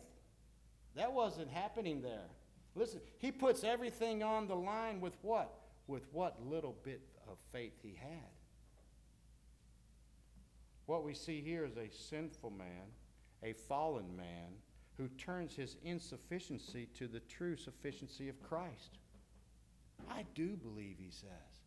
That 0.95 1.13
wasn't 1.13 1.49
happening 1.49 2.03
there. 2.03 2.29
Listen, 2.75 3.01
he 3.17 3.33
puts 3.33 3.65
everything 3.65 4.23
on 4.23 4.47
the 4.47 4.55
line 4.55 5.01
with 5.01 5.17
what? 5.23 5.55
With 5.87 6.07
what 6.13 6.37
little 6.47 6.77
bit 6.85 7.01
of 7.29 7.39
faith 7.51 7.73
he 7.83 7.99
had. 8.01 8.38
What 10.89 11.05
we 11.05 11.13
see 11.13 11.43
here 11.43 11.67
is 11.67 11.77
a 11.77 11.91
sinful 11.95 12.49
man, 12.49 12.87
a 13.43 13.53
fallen 13.53 14.17
man, 14.17 14.55
who 14.97 15.07
turns 15.09 15.55
his 15.55 15.77
insufficiency 15.85 16.89
to 16.95 17.07
the 17.07 17.21
true 17.21 17.57
sufficiency 17.57 18.31
of 18.31 18.43
Christ. 18.43 18.97
I 20.11 20.25
do 20.35 20.57
believe, 20.57 20.97
he 20.99 21.11
says. 21.11 21.61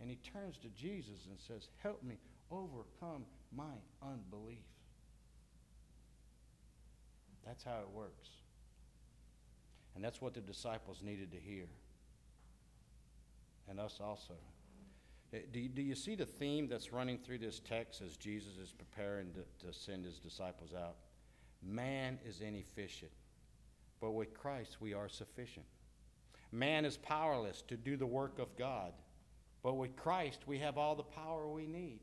And 0.00 0.10
he 0.10 0.16
turns 0.16 0.58
to 0.58 0.68
Jesus 0.70 1.28
and 1.30 1.38
says, 1.38 1.68
Help 1.84 2.02
me 2.02 2.16
overcome 2.50 3.24
my 3.56 3.76
unbelief. 4.02 4.66
That's 7.46 7.62
how 7.62 7.78
it 7.78 7.90
works. 7.94 8.28
And 9.94 10.02
that's 10.02 10.20
what 10.20 10.34
the 10.34 10.40
disciples 10.40 11.00
needed 11.00 11.30
to 11.30 11.38
hear. 11.38 11.66
And 13.68 13.78
us 13.78 14.00
also. 14.02 14.34
Uh, 15.34 15.38
do 15.52 15.60
you, 15.60 15.68
do 15.68 15.82
you 15.82 15.94
see 15.94 16.14
the 16.14 16.26
theme 16.26 16.68
that's 16.68 16.92
running 16.92 17.18
through 17.18 17.38
this 17.38 17.60
text 17.60 18.02
as 18.02 18.16
Jesus 18.16 18.56
is 18.62 18.72
preparing 18.72 19.32
to, 19.32 19.66
to 19.66 19.72
send 19.72 20.04
his 20.04 20.18
disciples 20.18 20.70
out? 20.74 20.96
Man 21.62 22.18
is 22.24 22.40
inefficient, 22.40 23.10
but 24.00 24.12
with 24.12 24.34
Christ 24.34 24.76
we 24.80 24.94
are 24.94 25.08
sufficient. 25.08 25.66
Man 26.52 26.84
is 26.84 26.96
powerless 26.96 27.62
to 27.62 27.76
do 27.76 27.96
the 27.96 28.06
work 28.06 28.38
of 28.38 28.56
God, 28.56 28.92
but 29.62 29.74
with 29.74 29.96
Christ 29.96 30.40
we 30.46 30.58
have 30.58 30.78
all 30.78 30.94
the 30.94 31.02
power 31.02 31.48
we 31.48 31.66
need. 31.66 32.00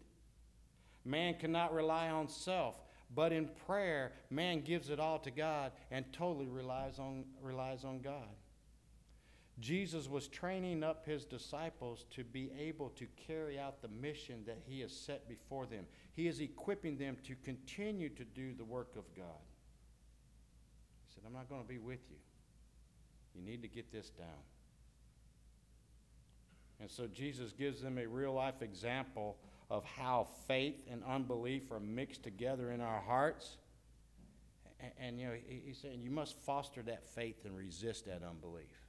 Man 1.05 1.35
cannot 1.35 1.73
rely 1.73 2.09
on 2.09 2.27
self, 2.27 2.75
but 3.15 3.31
in 3.31 3.49
prayer, 3.65 4.11
man 4.29 4.61
gives 4.61 4.89
it 4.89 4.99
all 4.99 5.19
to 5.19 5.31
God 5.31 5.71
and 5.89 6.05
totally 6.11 6.47
relies 6.47 6.99
on, 6.99 7.23
relies 7.41 7.85
on 7.85 8.01
God. 8.01 8.27
Jesus 9.61 10.09
was 10.09 10.27
training 10.27 10.83
up 10.83 11.05
his 11.05 11.23
disciples 11.23 12.05
to 12.11 12.23
be 12.23 12.51
able 12.59 12.89
to 12.89 13.05
carry 13.27 13.59
out 13.59 13.81
the 13.81 13.87
mission 13.87 14.43
that 14.47 14.57
he 14.65 14.81
has 14.81 14.91
set 14.91 15.29
before 15.29 15.67
them. 15.67 15.85
He 16.13 16.27
is 16.27 16.39
equipping 16.39 16.97
them 16.97 17.15
to 17.27 17.35
continue 17.35 18.09
to 18.09 18.25
do 18.25 18.53
the 18.53 18.65
work 18.65 18.95
of 18.97 19.03
God. 19.15 19.45
He 21.07 21.13
said, 21.13 21.23
I'm 21.27 21.33
not 21.33 21.47
going 21.47 21.61
to 21.61 21.67
be 21.67 21.77
with 21.77 21.99
you. 22.09 22.17
You 23.35 23.43
need 23.43 23.61
to 23.61 23.67
get 23.67 23.91
this 23.91 24.09
down. 24.09 24.27
And 26.79 26.89
so 26.89 27.05
Jesus 27.05 27.51
gives 27.51 27.81
them 27.81 27.99
a 27.99 28.07
real 28.07 28.33
life 28.33 28.63
example 28.63 29.37
of 29.69 29.85
how 29.85 30.27
faith 30.47 30.83
and 30.91 31.03
unbelief 31.03 31.71
are 31.71 31.79
mixed 31.79 32.23
together 32.23 32.71
in 32.71 32.81
our 32.81 32.99
hearts. 32.99 33.57
And, 34.79 34.91
and 34.99 35.19
you 35.19 35.27
know, 35.27 35.33
he, 35.47 35.61
he's 35.67 35.77
saying 35.77 36.01
you 36.01 36.09
must 36.09 36.35
foster 36.39 36.81
that 36.83 37.07
faith 37.07 37.45
and 37.45 37.55
resist 37.55 38.07
that 38.07 38.23
unbelief. 38.27 38.80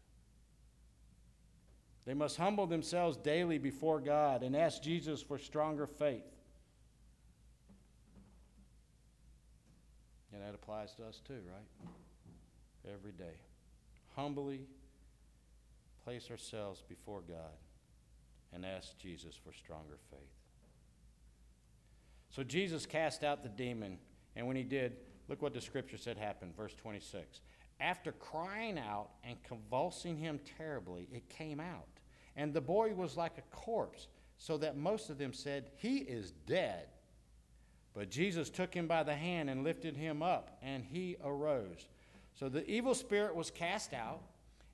They 2.04 2.14
must 2.14 2.36
humble 2.36 2.66
themselves 2.66 3.16
daily 3.16 3.58
before 3.58 4.00
God 4.00 4.42
and 4.42 4.56
ask 4.56 4.82
Jesus 4.82 5.22
for 5.22 5.38
stronger 5.38 5.86
faith. 5.86 6.24
And 10.32 10.42
that 10.42 10.54
applies 10.54 10.94
to 10.94 11.04
us 11.04 11.20
too, 11.26 11.34
right? 11.34 12.92
Every 12.92 13.12
day. 13.12 13.36
Humbly 14.16 14.66
place 16.04 16.30
ourselves 16.30 16.82
before 16.88 17.20
God 17.20 17.56
and 18.52 18.66
ask 18.66 18.98
Jesus 18.98 19.36
for 19.36 19.52
stronger 19.52 19.98
faith. 20.10 20.20
So 22.30 22.42
Jesus 22.42 22.86
cast 22.86 23.24
out 23.24 23.42
the 23.42 23.48
demon, 23.48 23.98
and 24.34 24.46
when 24.46 24.56
he 24.56 24.62
did, 24.62 24.96
look 25.28 25.42
what 25.42 25.54
the 25.54 25.60
scripture 25.60 25.98
said 25.98 26.16
happened, 26.16 26.56
verse 26.56 26.74
26. 26.74 27.40
After 27.80 28.12
crying 28.12 28.78
out 28.78 29.10
and 29.22 29.42
convulsing 29.42 30.16
him 30.16 30.40
terribly, 30.58 31.08
it 31.12 31.28
came 31.28 31.60
out. 31.60 31.91
And 32.36 32.52
the 32.52 32.60
boy 32.60 32.94
was 32.94 33.16
like 33.16 33.38
a 33.38 33.56
corpse, 33.56 34.08
so 34.38 34.56
that 34.58 34.76
most 34.76 35.10
of 35.10 35.18
them 35.18 35.32
said, 35.32 35.70
He 35.76 35.98
is 35.98 36.32
dead. 36.46 36.86
But 37.94 38.10
Jesus 38.10 38.48
took 38.48 38.72
him 38.72 38.86
by 38.86 39.02
the 39.02 39.14
hand 39.14 39.50
and 39.50 39.64
lifted 39.64 39.96
him 39.96 40.22
up, 40.22 40.56
and 40.62 40.82
he 40.82 41.16
arose. 41.22 41.88
So 42.34 42.48
the 42.48 42.68
evil 42.68 42.94
spirit 42.94 43.34
was 43.34 43.50
cast 43.50 43.92
out, 43.92 44.22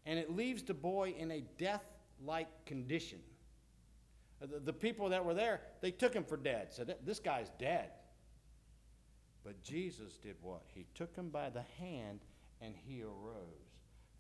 and 0.06 0.18
it 0.18 0.34
leaves 0.34 0.62
the 0.62 0.74
boy 0.74 1.14
in 1.18 1.30
a 1.32 1.42
death 1.58 1.84
like 2.24 2.46
condition. 2.64 3.18
Uh, 4.40 4.46
the, 4.46 4.60
the, 4.60 4.72
people 4.72 5.08
that 5.08 5.24
were 5.24 5.34
there, 5.34 5.60
they 5.80 5.90
took 5.90 6.14
him 6.14 6.24
for 6.24 6.36
dead, 6.36 6.68
said, 6.72 6.94
This 7.04 7.18
guy's 7.18 7.50
dead. 7.58 7.90
But 9.44 9.62
Jesus 9.62 10.16
did 10.22 10.36
what? 10.42 10.62
He 10.74 10.86
took 10.94 11.14
him 11.16 11.30
by 11.30 11.50
the 11.50 11.64
hand 11.80 12.20
and 12.60 12.74
he 12.86 13.02
arose. 13.02 13.68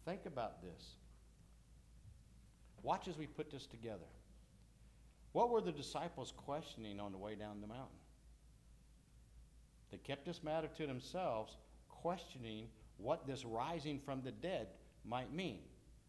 Think 0.04 0.26
about 0.26 0.62
this. 0.62 0.96
Watch 2.82 3.08
as 3.08 3.16
we 3.16 3.26
put 3.26 3.50
this 3.50 3.66
together. 3.66 4.06
What 5.32 5.50
were 5.50 5.60
the 5.60 5.72
disciples 5.72 6.32
questioning 6.36 7.00
on 7.00 7.12
the 7.12 7.18
way 7.18 7.34
down 7.34 7.60
the 7.60 7.66
mountain? 7.66 7.98
They 9.90 9.98
kept 9.98 10.26
this 10.26 10.42
matter 10.42 10.68
to 10.76 10.86
themselves, 10.86 11.56
questioning 11.88 12.66
what 12.98 13.26
this 13.26 13.44
rising 13.44 13.98
from 13.98 14.22
the 14.22 14.32
dead 14.32 14.68
might 15.04 15.32
mean. 15.32 15.60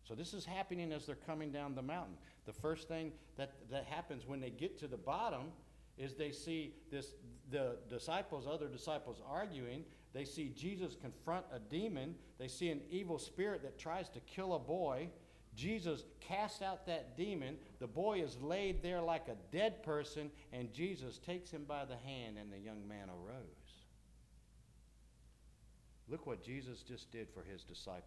So 0.07 0.15
this 0.15 0.33
is 0.33 0.45
happening 0.45 0.91
as 0.91 1.05
they're 1.05 1.15
coming 1.15 1.51
down 1.51 1.75
the 1.75 1.81
mountain. 1.81 2.15
The 2.45 2.53
first 2.53 2.87
thing 2.87 3.11
that, 3.37 3.53
that 3.69 3.85
happens 3.85 4.25
when 4.25 4.39
they 4.39 4.49
get 4.49 4.79
to 4.79 4.87
the 4.87 4.97
bottom 4.97 5.51
is 5.97 6.15
they 6.15 6.31
see 6.31 6.73
this 6.89 7.13
the 7.51 7.77
disciples, 7.89 8.47
other 8.49 8.67
disciples 8.67 9.21
arguing. 9.27 9.83
They 10.13 10.25
see 10.25 10.49
Jesus 10.55 10.95
confront 10.99 11.45
a 11.53 11.59
demon. 11.59 12.15
They 12.39 12.47
see 12.47 12.69
an 12.69 12.81
evil 12.89 13.19
spirit 13.19 13.61
that 13.63 13.77
tries 13.77 14.09
to 14.09 14.19
kill 14.21 14.55
a 14.55 14.59
boy. 14.59 15.09
Jesus 15.59 16.05
casts 16.21 16.61
out 16.61 16.85
that 16.85 17.17
demon. 17.17 17.57
The 17.79 17.87
boy 17.87 18.21
is 18.21 18.37
laid 18.41 18.81
there 18.81 19.01
like 19.01 19.27
a 19.27 19.35
dead 19.51 19.83
person, 19.83 20.31
and 20.53 20.73
Jesus 20.73 21.17
takes 21.17 21.51
him 21.51 21.65
by 21.67 21.83
the 21.83 21.97
hand, 21.97 22.37
and 22.39 22.49
the 22.49 22.57
young 22.57 22.87
man 22.87 23.09
arose. 23.09 23.43
Look 26.07 26.25
what 26.25 26.41
Jesus 26.41 26.81
just 26.81 27.11
did 27.11 27.27
for 27.29 27.43
his 27.43 27.63
disciples. 27.63 28.05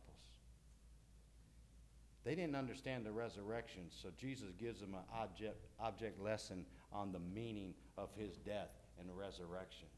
They 2.24 2.34
didn't 2.34 2.56
understand 2.56 3.04
the 3.04 3.12
resurrection, 3.12 3.82
so 3.90 4.08
Jesus 4.16 4.52
gives 4.58 4.80
them 4.80 4.94
an 4.94 5.04
object, 5.14 5.66
object 5.78 6.18
lesson 6.22 6.64
on 6.90 7.12
the 7.12 7.20
meaning 7.34 7.74
of 7.98 8.08
his 8.16 8.38
death 8.38 8.70
and 8.98 9.08
resurrection. 9.14 9.88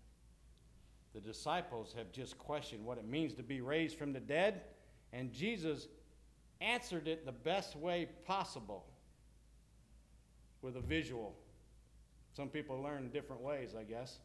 The 1.14 1.21
disciples 1.21 1.95
have 1.97 2.11
just 2.11 2.37
questioned 2.37 2.85
what 2.85 2.99
it 2.99 3.07
means 3.07 3.35
to 3.35 3.45
be 3.45 3.61
raised 3.61 3.97
from 3.97 4.12
the 4.12 4.21
dead, 4.21 4.62
and 5.12 5.33
Jesus 5.33 5.87
answered 6.64 7.07
it 7.07 7.27
the 7.27 7.33
best 7.33 7.77
way 7.77 8.09
possible 8.27 8.85
with 10.62 10.77
a 10.77 10.81
visual. 10.81 11.35
Some 12.33 12.48
people 12.48 12.81
learn 12.83 13.11
different 13.11 13.42
ways, 13.42 13.74
I 13.79 13.85
guess. 13.85 14.18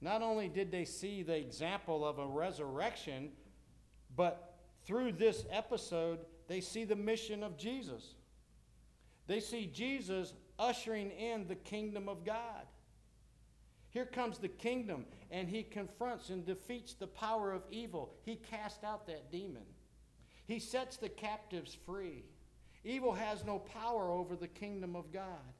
Not 0.00 0.22
only 0.22 0.48
did 0.48 0.70
they 0.70 0.84
see 0.84 1.22
the 1.22 1.36
example 1.36 2.06
of 2.06 2.18
a 2.18 2.26
resurrection, 2.26 3.30
but 4.14 4.54
through 4.84 5.12
this 5.12 5.44
episode, 5.50 6.20
they 6.46 6.60
see 6.60 6.84
the 6.84 6.96
mission 6.96 7.42
of 7.42 7.56
Jesus. 7.56 8.14
They 9.26 9.40
see 9.40 9.66
Jesus 9.66 10.34
ushering 10.58 11.10
in 11.10 11.48
the 11.48 11.56
kingdom 11.56 12.08
of 12.08 12.24
God. 12.24 12.66
Here 13.90 14.06
comes 14.06 14.38
the 14.38 14.48
kingdom, 14.48 15.06
and 15.30 15.48
he 15.48 15.62
confronts 15.62 16.28
and 16.30 16.44
defeats 16.44 16.94
the 16.94 17.06
power 17.06 17.52
of 17.52 17.62
evil. 17.70 18.14
He 18.24 18.36
cast 18.36 18.84
out 18.84 19.06
that 19.06 19.32
demon, 19.32 19.64
he 20.48 20.58
sets 20.58 20.96
the 20.96 21.10
captives 21.10 21.76
free. 21.86 22.24
Evil 22.82 23.12
has 23.12 23.44
no 23.44 23.58
power 23.58 24.10
over 24.10 24.34
the 24.34 24.48
kingdom 24.48 24.96
of 24.96 25.12
God. 25.12 25.52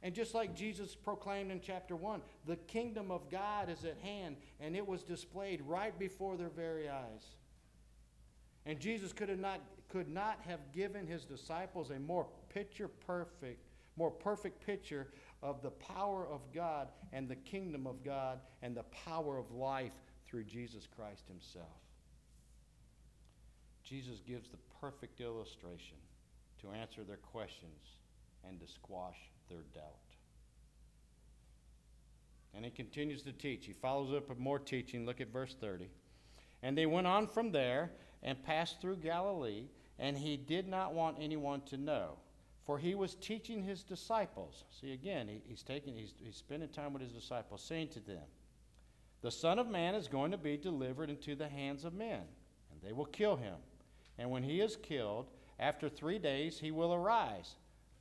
And 0.00 0.14
just 0.14 0.32
like 0.32 0.54
Jesus 0.54 0.94
proclaimed 0.94 1.50
in 1.50 1.60
chapter 1.60 1.96
1, 1.96 2.22
the 2.46 2.54
kingdom 2.54 3.10
of 3.10 3.28
God 3.28 3.68
is 3.68 3.84
at 3.84 3.98
hand, 3.98 4.36
and 4.60 4.76
it 4.76 4.86
was 4.86 5.02
displayed 5.02 5.60
right 5.66 5.98
before 5.98 6.36
their 6.36 6.50
very 6.50 6.88
eyes. 6.88 7.34
And 8.64 8.78
Jesus 8.78 9.12
could, 9.12 9.28
have 9.28 9.40
not, 9.40 9.60
could 9.88 10.08
not 10.08 10.38
have 10.46 10.60
given 10.72 11.08
his 11.08 11.24
disciples 11.24 11.90
a 11.90 11.98
more 11.98 12.28
picture 12.48 12.86
perfect, 12.86 13.66
more 13.96 14.12
perfect 14.12 14.64
picture 14.64 15.08
of 15.42 15.62
the 15.62 15.70
power 15.70 16.28
of 16.28 16.42
God 16.54 16.90
and 17.12 17.28
the 17.28 17.36
kingdom 17.36 17.88
of 17.88 18.04
God 18.04 18.38
and 18.62 18.76
the 18.76 18.84
power 18.84 19.36
of 19.36 19.50
life 19.50 19.94
through 20.28 20.44
Jesus 20.44 20.86
Christ 20.94 21.26
himself. 21.26 21.87
Jesus 23.88 24.20
gives 24.26 24.50
the 24.50 24.58
perfect 24.80 25.20
illustration 25.20 25.96
to 26.60 26.70
answer 26.72 27.04
their 27.04 27.16
questions 27.16 27.96
and 28.46 28.60
to 28.60 28.66
squash 28.66 29.16
their 29.48 29.62
doubt. 29.74 29.84
And 32.54 32.64
he 32.64 32.70
continues 32.70 33.22
to 33.22 33.32
teach. 33.32 33.66
He 33.66 33.72
follows 33.72 34.14
up 34.14 34.28
with 34.28 34.38
more 34.38 34.58
teaching. 34.58 35.06
Look 35.06 35.20
at 35.20 35.32
verse 35.32 35.56
30. 35.58 35.88
And 36.62 36.76
they 36.76 36.86
went 36.86 37.06
on 37.06 37.26
from 37.26 37.52
there 37.52 37.92
and 38.22 38.42
passed 38.42 38.80
through 38.80 38.96
Galilee, 38.96 39.68
and 39.98 40.18
he 40.18 40.36
did 40.36 40.68
not 40.68 40.92
want 40.92 41.16
anyone 41.20 41.62
to 41.66 41.76
know, 41.76 42.16
for 42.66 42.78
he 42.78 42.94
was 42.94 43.14
teaching 43.14 43.62
his 43.62 43.84
disciples. 43.84 44.64
See, 44.80 44.92
again, 44.92 45.28
he, 45.28 45.40
he's, 45.46 45.62
taking, 45.62 45.94
he's, 45.94 46.14
he's 46.22 46.36
spending 46.36 46.68
time 46.68 46.92
with 46.92 47.02
his 47.02 47.12
disciples, 47.12 47.62
saying 47.62 47.88
to 47.88 48.00
them, 48.00 48.24
The 49.22 49.30
Son 49.30 49.58
of 49.58 49.68
Man 49.68 49.94
is 49.94 50.08
going 50.08 50.32
to 50.32 50.38
be 50.38 50.56
delivered 50.56 51.10
into 51.10 51.36
the 51.36 51.48
hands 51.48 51.84
of 51.84 51.94
men, 51.94 52.22
and 52.72 52.82
they 52.82 52.92
will 52.92 53.06
kill 53.06 53.36
him. 53.36 53.54
And 54.18 54.30
when 54.30 54.42
he 54.42 54.60
is 54.60 54.76
killed, 54.76 55.30
after 55.58 55.88
three 55.88 56.18
days 56.18 56.58
he 56.58 56.70
will 56.70 56.92
arise. 56.92 57.54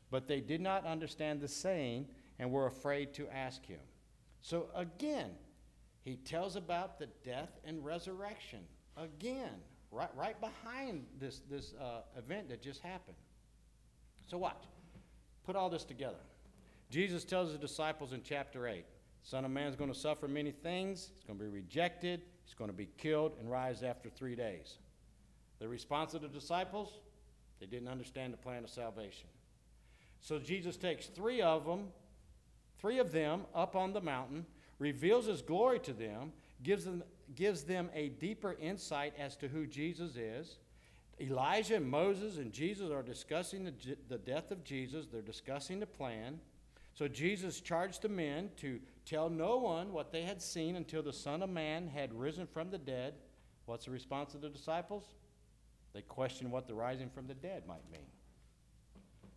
But 0.10 0.28
they 0.28 0.40
did 0.40 0.62
not 0.62 0.86
understand 0.86 1.42
the 1.42 1.48
saying 1.48 2.08
and 2.40 2.52
were 2.52 2.66
afraid 2.66 3.14
to 3.16 3.28
ask 3.30 3.66
him. 3.66 3.80
So 4.42 4.68
again, 4.76 5.32
he 6.04 6.16
tells 6.16 6.56
about 6.56 7.00
the 7.00 7.08
death 7.26 7.60
and 7.66 7.84
resurrection. 7.84 8.60
Again, 8.96 9.52
right, 9.92 10.10
right 10.16 10.40
behind 10.40 11.06
this, 11.20 11.42
this 11.50 11.74
uh, 11.74 12.02
event 12.18 12.50
that 12.50 12.62
just 12.62 12.82
happened. 12.82 13.18
So, 14.28 14.38
watch. 14.38 14.64
Put 15.46 15.56
all 15.56 15.70
this 15.70 15.84
together. 15.84 16.20
Jesus 16.90 17.24
tells 17.24 17.50
his 17.50 17.60
disciples 17.60 18.14
in 18.14 18.22
chapter 18.24 18.68
8 18.68 18.86
Son 19.24 19.44
of 19.44 19.52
Man 19.52 19.68
is 19.68 19.76
going 19.76 19.92
to 19.92 20.00
suffer 20.00 20.28
many 20.28 20.52
things, 20.52 21.10
he's 21.14 21.24
going 21.26 21.38
to 21.38 21.44
be 21.44 21.52
rejected, 21.52 22.22
he's 22.46 22.54
going 22.54 22.70
to 22.70 22.76
be 22.76 22.88
killed, 22.98 23.34
and 23.40 23.52
rise 23.52 23.84
after 23.84 24.10
three 24.10 24.36
days. 24.36 24.78
The 25.60 25.68
response 25.68 26.14
of 26.14 26.22
the 26.22 26.28
disciples, 26.28 27.00
they 27.60 27.66
didn't 27.66 27.88
understand 27.88 28.34
the 28.34 28.38
plan 28.38 28.64
of 28.64 28.70
salvation. 28.70 29.28
So 30.22 30.40
Jesus 30.40 30.78
takes 30.78 31.08
three 31.08 31.42
of 31.42 31.66
them, 31.66 31.88
three 32.80 33.00
of 33.00 33.12
them 33.12 33.42
up 33.56 33.76
on 33.76 33.94
the 33.94 34.02
mountain, 34.02 34.46
reveals 34.80 35.26
his 35.26 35.42
glory 35.42 35.80
to 35.80 35.94
them, 35.94 36.34
gives 36.64 36.86
them, 36.86 37.04
gives 37.36 37.64
them 37.64 37.90
a 37.94 38.10
deeper 38.10 38.56
insight 38.60 39.14
as 39.18 39.36
to 39.38 39.48
who 39.48 39.66
Jesus 39.66 40.16
is. 40.16 40.58
Elijah 41.20 41.78
and 41.78 41.90
Moses 41.90 42.38
and 42.38 42.52
Jesus 42.52 42.92
are 42.92 43.02
discussing 43.02 43.64
the, 43.64 43.74
the 44.08 44.20
death 44.20 44.52
of 44.52 44.64
Jesus, 44.64 45.08
they're 45.08 45.22
discussing 45.22 45.80
the 45.80 45.88
plan. 45.88 46.40
So 46.94 47.08
Jesus 47.08 47.62
charged 47.62 48.02
the 48.02 48.10
men 48.10 48.50
to 48.58 48.80
tell 49.06 49.30
no 49.30 49.58
one 49.58 49.94
what 49.94 50.12
they 50.12 50.24
had 50.24 50.42
seen 50.42 50.76
until 50.76 51.04
the 51.04 51.14
Son 51.14 51.44
of 51.44 51.50
Man 51.50 51.88
had 51.88 52.14
risen 52.14 52.48
from 52.48 52.70
the 52.70 52.78
dead. 52.78 53.14
What's 53.66 53.86
the 53.86 53.92
response 53.92 54.34
of 54.34 54.42
the 54.42 54.50
disciples? 54.50 55.04
They 55.98 56.04
question 56.04 56.52
what 56.52 56.68
the 56.68 56.76
rising 56.76 57.10
from 57.10 57.26
the 57.26 57.34
dead 57.34 57.64
might 57.68 57.82
mean. 57.92 58.06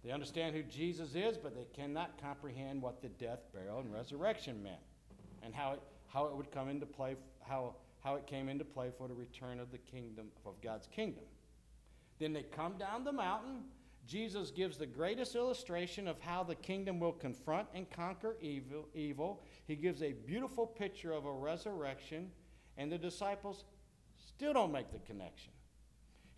They 0.05 0.11
understand 0.11 0.55
who 0.55 0.63
Jesus 0.63 1.15
is, 1.15 1.39
but 1.39 1.55
they 1.55 1.65
cannot 1.73 2.21
comprehend 2.21 2.83
what 2.83 3.01
the 3.01 3.09
death, 3.09 3.39
burial, 3.55 3.79
and 3.79 3.91
resurrection 3.91 4.63
meant 4.63 4.83
and 5.43 5.55
how 5.55 5.73
it, 5.73 5.81
how 6.09 6.27
it 6.27 6.37
would 6.37 6.53
come 6.53 6.69
into 6.69 6.85
play, 6.85 7.17
how, 7.49 7.77
how 8.05 8.17
it 8.17 8.27
came 8.27 8.51
into 8.51 8.67
play 8.67 8.91
for 8.99 9.09
the 9.09 9.15
return 9.15 9.59
of 9.59 9.73
the 9.73 9.79
kingdom, 9.79 10.27
of 10.45 10.61
God's 10.61 10.87
kingdom. 10.87 11.25
Then 12.19 12.35
they 12.35 12.43
come 12.43 12.77
down 12.77 13.05
the 13.05 13.13
mountain. 13.13 13.63
Jesus 14.07 14.51
gives 14.51 14.77
the 14.77 14.85
greatest 14.85 15.35
illustration 15.37 16.07
of 16.07 16.21
how 16.21 16.43
the 16.43 16.57
kingdom 16.57 17.01
will 17.01 17.13
confront 17.13 17.69
and 17.75 17.89
conquer 17.89 18.37
evil, 18.43 18.87
evil. 18.93 19.43
He 19.67 19.77
gives 19.77 20.03
a 20.03 20.13
beautiful 20.13 20.67
picture 20.67 21.13
of 21.13 21.25
a 21.25 21.33
resurrection, 21.33 22.31
and 22.77 22.93
the 22.93 22.99
disciples 22.99 23.65
still 24.29 24.53
don't 24.53 24.73
make 24.73 24.93
the 24.93 24.99
connection. 24.99 25.53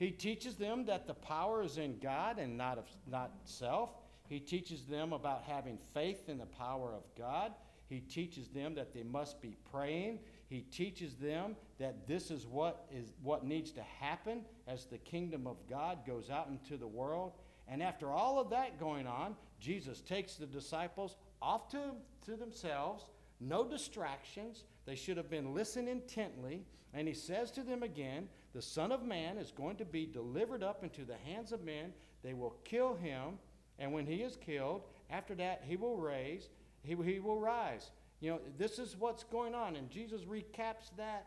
He 0.03 0.11
teaches 0.11 0.57
them 0.57 0.85
that 0.87 1.07
the 1.07 1.15
power 1.15 1.63
is 1.63 1.79
in 1.79 1.97
God 2.01 2.41
and 2.41 2.59
not, 2.59 2.77
of, 2.77 2.87
not 3.09 3.31
self. 3.45 3.91
He 4.29 4.41
teaches 4.41 4.83
them 4.85 5.13
about 5.13 5.45
having 5.45 5.79
faith 5.95 6.29
in 6.29 6.39
the 6.39 6.47
power 6.47 6.93
of 6.93 7.05
God. 7.17 7.53
He 7.89 8.01
teaches 8.01 8.49
them 8.49 8.75
that 8.75 8.93
they 8.93 9.05
must 9.05 9.41
be 9.41 9.55
praying. 9.71 10.19
He 10.49 10.63
teaches 10.63 11.15
them 11.15 11.55
that 11.79 12.09
this 12.09 12.33
is 12.33 12.49
what 12.49 12.87
is 12.93 13.13
what 13.23 13.45
needs 13.45 13.71
to 13.73 13.83
happen 14.01 14.45
as 14.67 14.87
the 14.87 14.99
kingdom 14.99 15.47
of 15.47 15.57
God 15.71 16.05
goes 16.05 16.31
out 16.31 16.49
into 16.49 16.77
the 16.77 16.89
world. 16.89 17.35
And 17.69 17.81
after 17.81 18.11
all 18.11 18.41
of 18.41 18.51
that 18.51 18.81
going 18.81 19.07
on, 19.07 19.37
Jesus 19.61 20.01
takes 20.01 20.35
the 20.35 20.47
disciples 20.47 21.15
off 21.41 21.69
to, 21.69 21.93
to 22.25 22.35
themselves, 22.35 23.05
no 23.39 23.65
distractions. 23.65 24.65
They 24.85 24.97
should 24.97 25.17
have 25.17 25.31
been 25.31 25.55
listening 25.55 25.87
intently. 25.87 26.65
And 26.93 27.07
he 27.07 27.15
says 27.15 27.53
to 27.53 27.63
them 27.63 27.85
again, 27.85 28.29
the 28.55 28.63
Son 28.63 28.93
of 28.93 29.05
Man 29.05 29.39
is 29.39 29.51
going 29.51 29.77
to 29.77 29.85
be 29.85 30.07
delivered 30.07 30.63
up 30.63 30.83
into 30.83 31.05
the 31.05 31.17
hands 31.25 31.53
of 31.53 31.65
men. 31.65 31.93
They 32.23 32.35
will 32.35 32.57
kill 32.65 32.95
him, 32.95 33.39
and 33.79 33.93
when 33.93 34.07
he 34.07 34.17
is 34.17 34.37
killed, 34.37 34.83
after 35.11 35.35
that, 35.37 35.63
he 35.67 35.77
will 35.77 35.97
raise, 35.97 36.49
he, 36.83 36.97
he 37.05 37.19
will 37.19 37.41
rise. 37.41 37.91
You 38.21 38.31
know, 38.31 38.41
this 38.57 38.79
is 38.79 38.97
what's 38.99 39.25
going 39.25 39.55
on. 39.55 39.77
And 39.77 39.91
Jesus 39.91 40.23
recaps 40.23 40.95
that. 40.97 41.27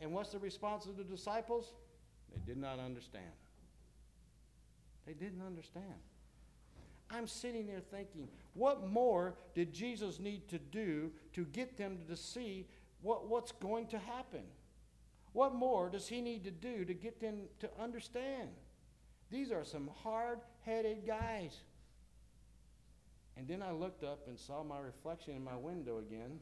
And 0.00 0.12
what's 0.12 0.30
the 0.30 0.38
response 0.38 0.86
of 0.86 0.96
the 0.96 1.04
disciples? 1.04 1.72
They 2.32 2.40
did 2.44 2.60
not 2.60 2.78
understand. 2.78 3.24
They 5.06 5.14
didn't 5.14 5.42
understand. 5.44 5.94
I'm 7.10 7.26
sitting 7.26 7.66
there 7.66 7.80
thinking, 7.90 8.28
what 8.54 8.88
more 8.88 9.34
did 9.54 9.72
Jesus 9.72 10.18
need 10.18 10.48
to 10.48 10.58
do 10.58 11.10
to 11.32 11.44
get 11.46 11.76
them 11.78 11.98
to 12.08 12.16
see 12.16 12.66
what, 13.02 13.28
what's 13.28 13.52
going 13.52 13.86
to 13.88 13.98
happen? 13.98 14.42
What 15.34 15.52
more 15.52 15.90
does 15.90 16.06
he 16.06 16.20
need 16.20 16.44
to 16.44 16.52
do 16.52 16.84
to 16.84 16.94
get 16.94 17.20
them 17.20 17.48
to 17.58 17.68
understand? 17.78 18.50
These 19.30 19.50
are 19.50 19.64
some 19.64 19.90
hard 20.02 20.38
headed 20.64 21.04
guys. 21.04 21.58
And 23.36 23.48
then 23.48 23.60
I 23.60 23.72
looked 23.72 24.04
up 24.04 24.28
and 24.28 24.38
saw 24.38 24.62
my 24.62 24.78
reflection 24.78 25.34
in 25.34 25.42
my 25.42 25.56
window 25.56 25.98
again. 25.98 26.38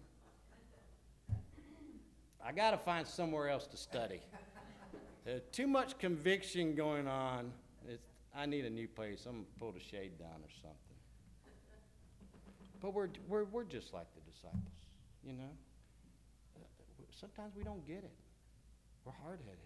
I 2.44 2.52
got 2.52 2.72
to 2.72 2.76
find 2.76 3.06
somewhere 3.06 3.48
else 3.48 3.66
to 3.68 3.78
study. 3.78 4.20
There's 5.24 5.40
too 5.52 5.66
much 5.66 5.96
conviction 5.98 6.74
going 6.74 7.08
on. 7.08 7.50
It's, 7.88 8.04
I 8.36 8.44
need 8.44 8.66
a 8.66 8.70
new 8.70 8.88
place. 8.88 9.24
I'm 9.24 9.32
going 9.32 9.44
to 9.44 9.58
pull 9.58 9.72
the 9.72 9.80
shade 9.80 10.18
down 10.18 10.42
or 10.42 10.50
something. 10.60 10.76
But 12.82 12.92
we're, 12.92 13.08
we're, 13.26 13.44
we're 13.44 13.64
just 13.64 13.94
like 13.94 14.08
the 14.14 14.20
disciples, 14.30 14.60
you 15.24 15.32
know? 15.32 15.48
Sometimes 17.18 17.54
we 17.56 17.62
don't 17.62 17.86
get 17.86 17.98
it. 17.98 18.12
We're 19.04 19.12
hard 19.22 19.40
headed. 19.44 19.58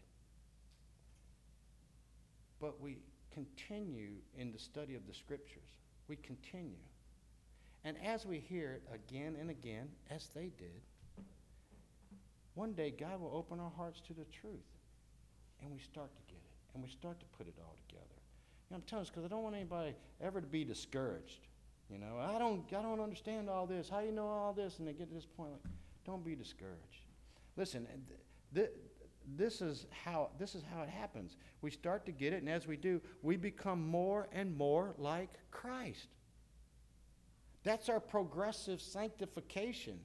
But 2.61 2.81
we 2.81 2.99
continue 3.33 4.13
in 4.37 4.53
the 4.53 4.59
study 4.59 4.95
of 4.95 5.07
the 5.07 5.15
scriptures. 5.15 5.69
We 6.09 6.17
continue. 6.17 6.79
And 7.85 7.97
as 8.05 8.25
we 8.27 8.39
hear 8.39 8.73
it 8.73 8.83
again 8.93 9.37
and 9.39 9.51
again, 9.51 9.89
as 10.11 10.29
they 10.35 10.51
did, 10.59 10.81
one 12.55 12.73
day 12.73 12.91
God 12.99 13.21
will 13.21 13.33
open 13.35 13.61
our 13.61 13.73
hearts 13.77 14.01
to 14.09 14.15
the 14.15 14.25
truth. 14.25 14.55
And 15.63 15.71
we 15.71 15.79
start 15.79 16.15
to 16.17 16.23
get 16.27 16.41
it. 16.41 16.75
And 16.75 16.83
we 16.83 16.89
start 16.89 17.21
to 17.21 17.27
put 17.37 17.47
it 17.47 17.55
all 17.61 17.77
together. 17.87 18.05
You 18.69 18.75
know, 18.75 18.77
I'm 18.77 18.83
telling 18.83 19.05
you 19.05 19.11
because 19.11 19.25
I 19.25 19.29
don't 19.29 19.43
want 19.43 19.55
anybody 19.55 19.95
ever 20.21 20.41
to 20.41 20.47
be 20.47 20.65
discouraged. 20.65 21.47
You 21.91 21.99
know, 21.99 22.19
I 22.19 22.39
don't, 22.39 22.65
I 22.77 22.83
don't 22.83 23.01
understand 23.01 23.49
all 23.49 23.67
this. 23.67 23.89
How 23.89 24.01
you 24.01 24.13
know 24.13 24.27
all 24.27 24.53
this? 24.53 24.79
And 24.79 24.89
they 24.89 24.93
get 24.93 25.09
to 25.09 25.15
this 25.15 25.27
point, 25.27 25.53
like, 25.53 25.61
don't 26.05 26.25
be 26.25 26.35
discouraged. 26.35 27.05
Listen, 27.57 27.87
th- 28.09 28.21
th- 28.55 28.71
this 29.35 29.61
is 29.61 29.87
how 30.05 30.31
this 30.39 30.55
is 30.55 30.63
how 30.73 30.83
it 30.83 30.89
happens. 30.89 31.37
We 31.61 31.71
start 31.71 32.07
to 32.07 32.13
get 32.13 32.33
it, 32.33 32.37
and 32.37 32.49
as 32.49 32.67
we 32.67 32.77
do, 32.77 33.01
we 33.23 33.37
become 33.37 33.87
more 33.87 34.29
and 34.33 34.57
more 34.57 34.95
like 34.99 35.31
Christ. 35.51 36.09
That's 37.65 37.89
our 37.89 37.99
progressive 37.99 38.81
sanctification. 38.81 39.99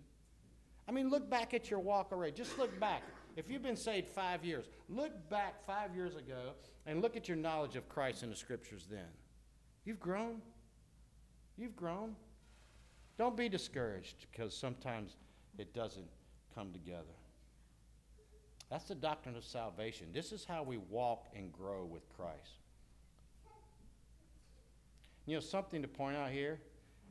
I 0.88 0.92
mean, 0.92 1.10
look 1.10 1.30
back 1.30 1.54
at 1.54 1.70
your 1.70 1.80
walk 1.80 2.12
already. 2.12 2.32
Just 2.32 2.58
look 2.58 2.80
back. 2.80 3.04
If 3.36 3.50
you've 3.50 3.62
been 3.62 3.78
saved 3.78 4.08
five 4.10 4.44
years, 4.44 4.66
look 4.90 5.30
back 5.30 5.66
five 5.66 5.96
years 5.96 6.16
ago 6.16 6.54
and 6.86 7.02
look 7.02 7.16
at 7.16 7.28
your 7.28 7.38
knowledge 7.38 7.76
of 7.76 7.88
Christ 7.88 8.24
in 8.24 8.30
the 8.30 8.36
scriptures 8.36 8.88
then. 8.90 9.06
You've 9.86 10.00
grown. 10.00 10.42
You've 11.58 11.76
grown. 11.76 12.16
Don't 13.18 13.38
be 13.38 13.48
discouraged 13.48 14.26
because 14.32 14.58
sometimes 14.58 15.16
it 15.58 15.74
doesn't 15.74 16.08
come 16.56 16.74
together. 16.74 17.14
That's 18.72 18.86
the 18.86 18.96
doctrine 18.96 19.36
of 19.36 19.44
salvation. 19.44 20.08
This 20.14 20.32
is 20.32 20.46
how 20.46 20.64
we 20.64 20.78
walk 20.78 21.26
and 21.36 21.52
grow 21.52 21.84
with 21.84 22.08
Christ. 22.16 22.54
You 25.26 25.36
know, 25.36 25.42
something 25.42 25.82
to 25.82 25.90
point 25.90 26.16
out 26.16 26.32
here, 26.32 26.58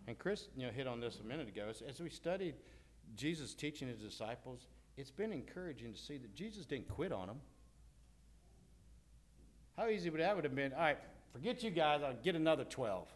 and 0.08 0.18
Chris 0.18 0.48
you 0.56 0.66
know, 0.66 0.72
hit 0.72 0.86
on 0.86 1.00
this 1.00 1.20
a 1.20 1.22
minute 1.22 1.48
ago, 1.48 1.66
as, 1.68 1.82
as 1.82 2.00
we 2.00 2.08
studied 2.08 2.54
Jesus 3.14 3.52
teaching 3.52 3.88
his 3.88 3.98
disciples, 3.98 4.68
it's 4.96 5.10
been 5.10 5.32
encouraging 5.32 5.92
to 5.92 5.98
see 5.98 6.16
that 6.16 6.34
Jesus 6.34 6.64
didn't 6.64 6.88
quit 6.88 7.12
on 7.12 7.26
them. 7.26 7.40
How 9.76 9.88
easy 9.88 10.08
would 10.08 10.20
that 10.20 10.34
would 10.34 10.44
have 10.44 10.56
been? 10.56 10.72
All 10.72 10.80
right, 10.80 10.98
forget 11.30 11.62
you 11.62 11.70
guys, 11.70 12.00
I'll 12.02 12.14
get 12.14 12.36
another 12.36 12.64
12. 12.64 13.06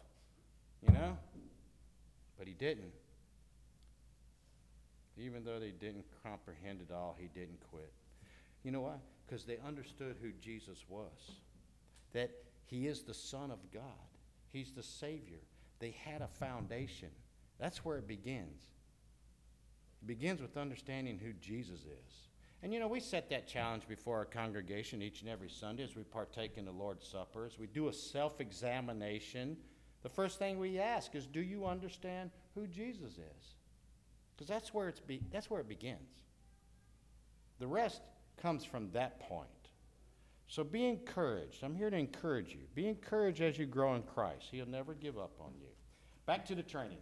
You 0.87 0.93
know? 0.93 1.17
But 2.37 2.47
he 2.47 2.53
didn't. 2.53 2.93
Even 5.17 5.43
though 5.43 5.59
they 5.59 5.71
didn't 5.71 6.05
comprehend 6.23 6.81
it 6.87 6.93
all, 6.93 7.17
he 7.19 7.27
didn't 7.27 7.59
quit. 7.71 7.91
You 8.65 8.71
know 8.71 8.81
why? 8.81 8.95
Because 9.25 9.45
they 9.45 9.59
understood 9.65 10.15
who 10.19 10.31
Jesus 10.41 10.83
was. 10.89 11.33
That 12.13 12.31
he 12.65 12.87
is 12.87 13.03
the 13.03 13.13
Son 13.13 13.51
of 13.51 13.59
God. 13.71 13.83
He's 14.51 14.71
the 14.71 14.81
Savior. 14.81 15.37
They 15.77 15.95
had 16.03 16.23
a 16.23 16.27
foundation. 16.27 17.09
That's 17.59 17.85
where 17.85 17.97
it 17.97 18.07
begins. 18.07 18.63
It 20.01 20.07
begins 20.07 20.41
with 20.41 20.57
understanding 20.57 21.19
who 21.23 21.33
Jesus 21.33 21.81
is. 21.81 22.27
And 22.63 22.73
you 22.73 22.79
know, 22.79 22.87
we 22.87 22.99
set 22.99 23.29
that 23.29 23.47
challenge 23.47 23.87
before 23.87 24.17
our 24.17 24.25
congregation 24.25 25.03
each 25.03 25.21
and 25.21 25.29
every 25.29 25.49
Sunday 25.49 25.83
as 25.83 25.95
we 25.95 26.01
partake 26.01 26.57
in 26.57 26.65
the 26.65 26.71
Lord's 26.71 27.07
Supper, 27.07 27.45
as 27.45 27.59
we 27.59 27.67
do 27.67 27.89
a 27.89 27.93
self 27.93 28.41
examination. 28.41 29.57
The 30.01 30.09
first 30.09 30.39
thing 30.39 30.57
we 30.57 30.79
ask 30.79 31.13
is, 31.13 31.27
Do 31.27 31.41
you 31.41 31.67
understand 31.67 32.31
who 32.55 32.65
Jesus 32.65 33.13
is? 33.13 33.55
Because 34.35 34.47
that's, 34.47 34.73
where 34.73 34.89
it's 34.89 34.99
be- 34.99 35.21
that's 35.31 35.51
where 35.51 35.61
it 35.61 35.69
begins. 35.69 36.23
The 37.59 37.67
rest 37.67 38.01
comes 38.37 38.63
from 38.63 38.91
that 38.91 39.19
point. 39.19 39.49
So 40.47 40.63
be 40.63 40.85
encouraged. 40.85 41.63
I'm 41.63 41.75
here 41.75 41.89
to 41.89 41.97
encourage 41.97 42.51
you. 42.53 42.61
Be 42.75 42.87
encouraged 42.87 43.41
as 43.41 43.57
you 43.57 43.65
grow 43.65 43.95
in 43.95 44.03
Christ. 44.03 44.47
He'll 44.51 44.67
never 44.67 44.93
give 44.93 45.17
up 45.17 45.33
on 45.39 45.51
you. 45.59 45.67
Back 46.25 46.45
to 46.47 46.55
the 46.55 46.63
training. 46.63 46.99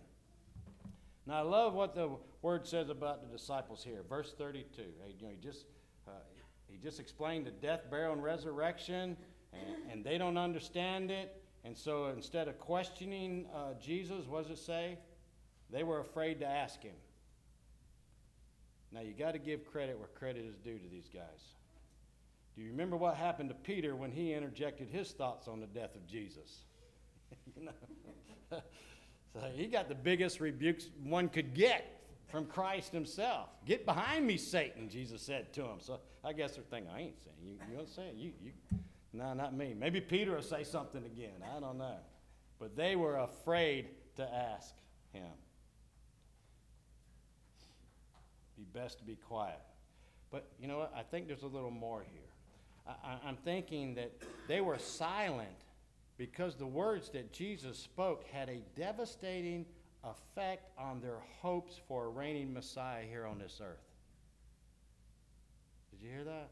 Now, 1.26 1.36
I 1.36 1.42
love 1.42 1.74
what 1.74 1.96
the 1.96 2.10
word 2.42 2.68
says 2.68 2.90
about 2.90 3.22
the 3.22 3.38
disciples 3.38 3.84
here. 3.84 4.04
Verse 4.08 4.34
32. 4.38 4.82
You 4.82 4.88
know, 5.22 5.30
he, 5.30 5.38
just, 5.38 5.66
uh, 6.08 6.12
he 6.68 6.78
just 6.78 7.00
explained 7.00 7.46
the 7.46 7.52
death, 7.52 7.82
burial, 7.90 8.14
and 8.14 8.24
resurrection, 8.24 9.16
and, 9.54 9.92
and 9.92 10.04
they 10.04 10.18
don't 10.18 10.38
understand 10.38 11.12
it. 11.12 11.42
And 11.64 11.78
so 11.78 12.08
instead 12.08 12.48
of 12.48 12.60
questioning 12.60 13.46
uh, 13.56 13.74
Jesus, 13.82 14.26
what 14.28 14.48
does 14.48 14.60
it 14.60 14.62
say? 14.62 14.98
They 15.70 15.84
were 15.84 16.00
afraid 16.00 16.40
to 16.42 16.46
ask 16.46 16.82
him. 16.82 16.96
Now, 18.94 19.02
you 19.02 19.14
got 19.14 19.32
to 19.32 19.40
give 19.40 19.66
credit 19.66 19.98
where 19.98 20.08
credit 20.08 20.46
is 20.46 20.56
due 20.58 20.78
to 20.78 20.88
these 20.90 21.10
guys. 21.14 21.54
Do 22.56 22.62
you 22.62 22.70
remember 22.70 22.96
what 22.96 23.16
happened 23.16 23.50
to 23.50 23.56
Peter 23.56 23.96
when 23.96 24.12
he 24.12 24.34
interjected 24.34 24.90
his 24.90 25.12
thoughts 25.12 25.48
on 25.48 25.60
the 25.60 25.66
death 25.66 25.96
of 25.96 26.06
Jesus? 26.06 26.60
you 27.56 27.66
know? 27.66 27.72
so 29.34 29.40
he 29.56 29.66
got 29.66 29.90
the 29.90 29.96
biggest 29.96 30.40
rebukes 30.40 30.90
one 31.04 31.30
could 31.30 31.56
get 31.56 32.04
from 32.28 32.46
Christ 32.46 32.92
himself. 32.92 33.50
Get 33.66 33.86
behind 33.86 34.28
me, 34.28 34.38
Satan, 34.38 34.90
Jesus 34.90 35.22
said 35.22 35.52
to 35.54 35.62
him. 35.64 35.78
So 35.80 36.00
I 36.24 36.34
guess 36.34 36.56
they're 36.56 36.64
thinking, 36.70 36.92
I 36.92 37.02
ain't 37.02 37.24
saying 37.24 37.38
you. 37.44 37.58
You 37.72 37.78
know 37.78 37.86
saying? 37.86 38.18
You, 38.18 38.32
you, 38.44 38.52
no, 39.14 39.34
not 39.34 39.56
me. 39.56 39.76
Maybe 39.78 40.02
Peter 40.02 40.36
will 40.36 40.42
say 40.42 40.64
something 40.64 41.04
again. 41.06 41.44
I 41.56 41.60
don't 41.60 41.78
know. 41.78 41.98
But 42.60 42.76
they 42.76 42.96
were 42.96 43.18
afraid 43.18 43.90
to 44.16 44.24
ask 44.24 44.76
him. 45.12 45.30
Be 48.58 48.66
best 48.74 49.00
to 49.00 49.04
be 49.04 49.16
quiet. 49.16 49.60
But 50.32 50.48
you 50.60 50.68
know 50.68 50.80
what? 50.80 50.94
I 50.96 51.04
think 51.04 51.28
there's 51.28 51.44
a 51.44 51.48
little 51.48 51.72
more 51.72 52.04
here. 52.12 52.22
I, 52.88 53.30
am 53.30 53.38
thinking 53.38 53.96
that 53.96 54.12
they 54.48 54.62
were 54.62 54.78
silent 54.78 55.48
because 56.18 56.56
the 56.56 56.68
words 56.68 57.10
that 57.10 57.32
Jesus 57.32 57.78
spoke 57.78 58.26
had 58.32 58.50
a 58.50 58.62
devastating 58.76 59.66
effect 60.04 60.70
on 60.78 61.00
their 61.00 61.20
hopes 61.42 61.80
for 61.88 62.06
a 62.06 62.10
reigning 62.10 62.54
Messiah 62.54 63.04
here 63.10 63.26
on 63.26 63.40
this 63.40 63.62
earth. 63.64 63.78
Did 65.92 66.06
you 66.06 66.14
hear 66.14 66.24
that? 66.26 66.50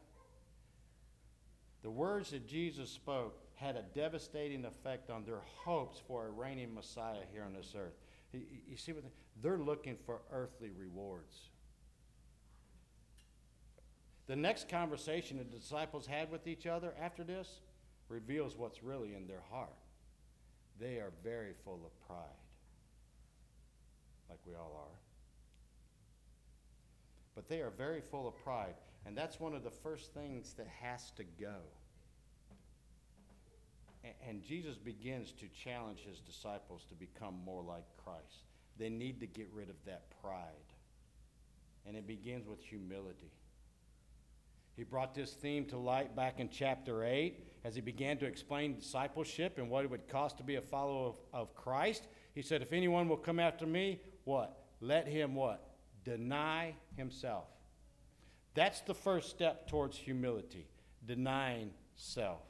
The 1.82 1.90
words 1.90 2.30
that 2.30 2.46
Jesus 2.46 2.90
spoke 2.90 3.38
had 3.56 3.76
a 3.76 3.82
devastating 3.94 4.64
effect 4.64 5.10
on 5.10 5.24
their 5.24 5.42
hopes 5.56 6.00
for 6.06 6.26
a 6.26 6.30
reigning 6.30 6.74
Messiah 6.74 7.24
here 7.32 7.44
on 7.44 7.52
this 7.52 7.74
earth. 7.76 7.94
You 8.32 8.76
see 8.76 8.92
what 8.92 9.04
they're 9.42 9.58
looking 9.58 9.96
for 10.06 10.22
earthly 10.32 10.70
rewards. 10.70 11.50
The 14.32 14.36
next 14.36 14.70
conversation 14.70 15.36
the 15.36 15.44
disciples 15.44 16.06
had 16.06 16.30
with 16.30 16.46
each 16.46 16.66
other 16.66 16.94
after 16.98 17.22
this 17.22 17.60
reveals 18.08 18.56
what's 18.56 18.82
really 18.82 19.14
in 19.14 19.26
their 19.26 19.42
heart. 19.50 19.76
They 20.80 20.94
are 21.00 21.12
very 21.22 21.52
full 21.66 21.82
of 21.84 22.06
pride, 22.06 22.40
like 24.30 24.38
we 24.46 24.54
all 24.54 24.72
are. 24.74 24.96
But 27.34 27.46
they 27.46 27.60
are 27.60 27.68
very 27.68 28.00
full 28.00 28.26
of 28.26 28.34
pride, 28.42 28.72
and 29.04 29.14
that's 29.14 29.38
one 29.38 29.52
of 29.52 29.64
the 29.64 29.70
first 29.70 30.14
things 30.14 30.54
that 30.54 30.66
has 30.80 31.10
to 31.16 31.24
go. 31.38 31.56
And 34.26 34.42
Jesus 34.42 34.78
begins 34.78 35.32
to 35.32 35.46
challenge 35.62 35.98
his 36.08 36.20
disciples 36.20 36.86
to 36.88 36.94
become 36.94 37.34
more 37.44 37.62
like 37.62 37.84
Christ. 38.02 38.46
They 38.78 38.88
need 38.88 39.20
to 39.20 39.26
get 39.26 39.50
rid 39.52 39.68
of 39.68 39.76
that 39.84 40.04
pride. 40.22 40.72
And 41.86 41.98
it 41.98 42.06
begins 42.06 42.48
with 42.48 42.62
humility. 42.62 43.30
He 44.76 44.84
brought 44.84 45.14
this 45.14 45.32
theme 45.32 45.66
to 45.66 45.76
light 45.76 46.16
back 46.16 46.40
in 46.40 46.48
chapter 46.48 47.04
8 47.04 47.46
as 47.64 47.74
he 47.74 47.80
began 47.80 48.16
to 48.18 48.26
explain 48.26 48.76
discipleship 48.76 49.58
and 49.58 49.68
what 49.68 49.84
it 49.84 49.90
would 49.90 50.08
cost 50.08 50.38
to 50.38 50.42
be 50.42 50.56
a 50.56 50.60
follower 50.60 51.08
of, 51.08 51.20
of 51.32 51.54
Christ. 51.54 52.06
He 52.34 52.42
said, 52.42 52.62
If 52.62 52.72
anyone 52.72 53.08
will 53.08 53.18
come 53.18 53.38
after 53.38 53.66
me, 53.66 54.00
what? 54.24 54.58
Let 54.80 55.06
him 55.06 55.34
what? 55.34 55.74
Deny 56.04 56.74
himself. 56.96 57.44
That's 58.54 58.80
the 58.80 58.94
first 58.94 59.30
step 59.30 59.68
towards 59.68 59.96
humility, 59.96 60.66
denying 61.06 61.70
self. 61.94 62.42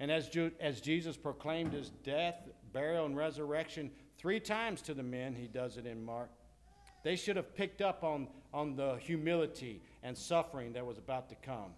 And 0.00 0.10
as, 0.10 0.28
Ju- 0.28 0.52
as 0.60 0.80
Jesus 0.80 1.16
proclaimed 1.16 1.72
his 1.72 1.90
death, 1.90 2.36
burial, 2.72 3.06
and 3.06 3.16
resurrection 3.16 3.90
three 4.16 4.40
times 4.40 4.80
to 4.82 4.94
the 4.94 5.02
men, 5.02 5.34
he 5.34 5.48
does 5.48 5.76
it 5.76 5.86
in 5.86 6.04
Mark, 6.04 6.30
they 7.04 7.16
should 7.16 7.36
have 7.36 7.54
picked 7.54 7.82
up 7.82 8.02
on, 8.04 8.28
on 8.52 8.76
the 8.76 8.96
humility 8.96 9.82
and 10.02 10.16
suffering 10.16 10.72
that 10.74 10.86
was 10.86 10.98
about 10.98 11.28
to 11.30 11.34
come. 11.36 11.72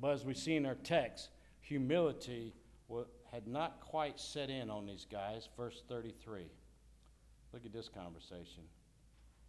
But 0.00 0.12
as 0.12 0.24
we 0.24 0.34
see 0.34 0.56
in 0.56 0.66
our 0.66 0.76
text, 0.76 1.28
humility 1.60 2.54
had 3.30 3.46
not 3.46 3.80
quite 3.80 4.18
set 4.18 4.50
in 4.50 4.70
on 4.70 4.86
these 4.86 5.06
guys. 5.10 5.48
Verse 5.56 5.82
33. 5.88 6.46
Look 7.52 7.64
at 7.64 7.72
this 7.72 7.88
conversation. 7.88 8.64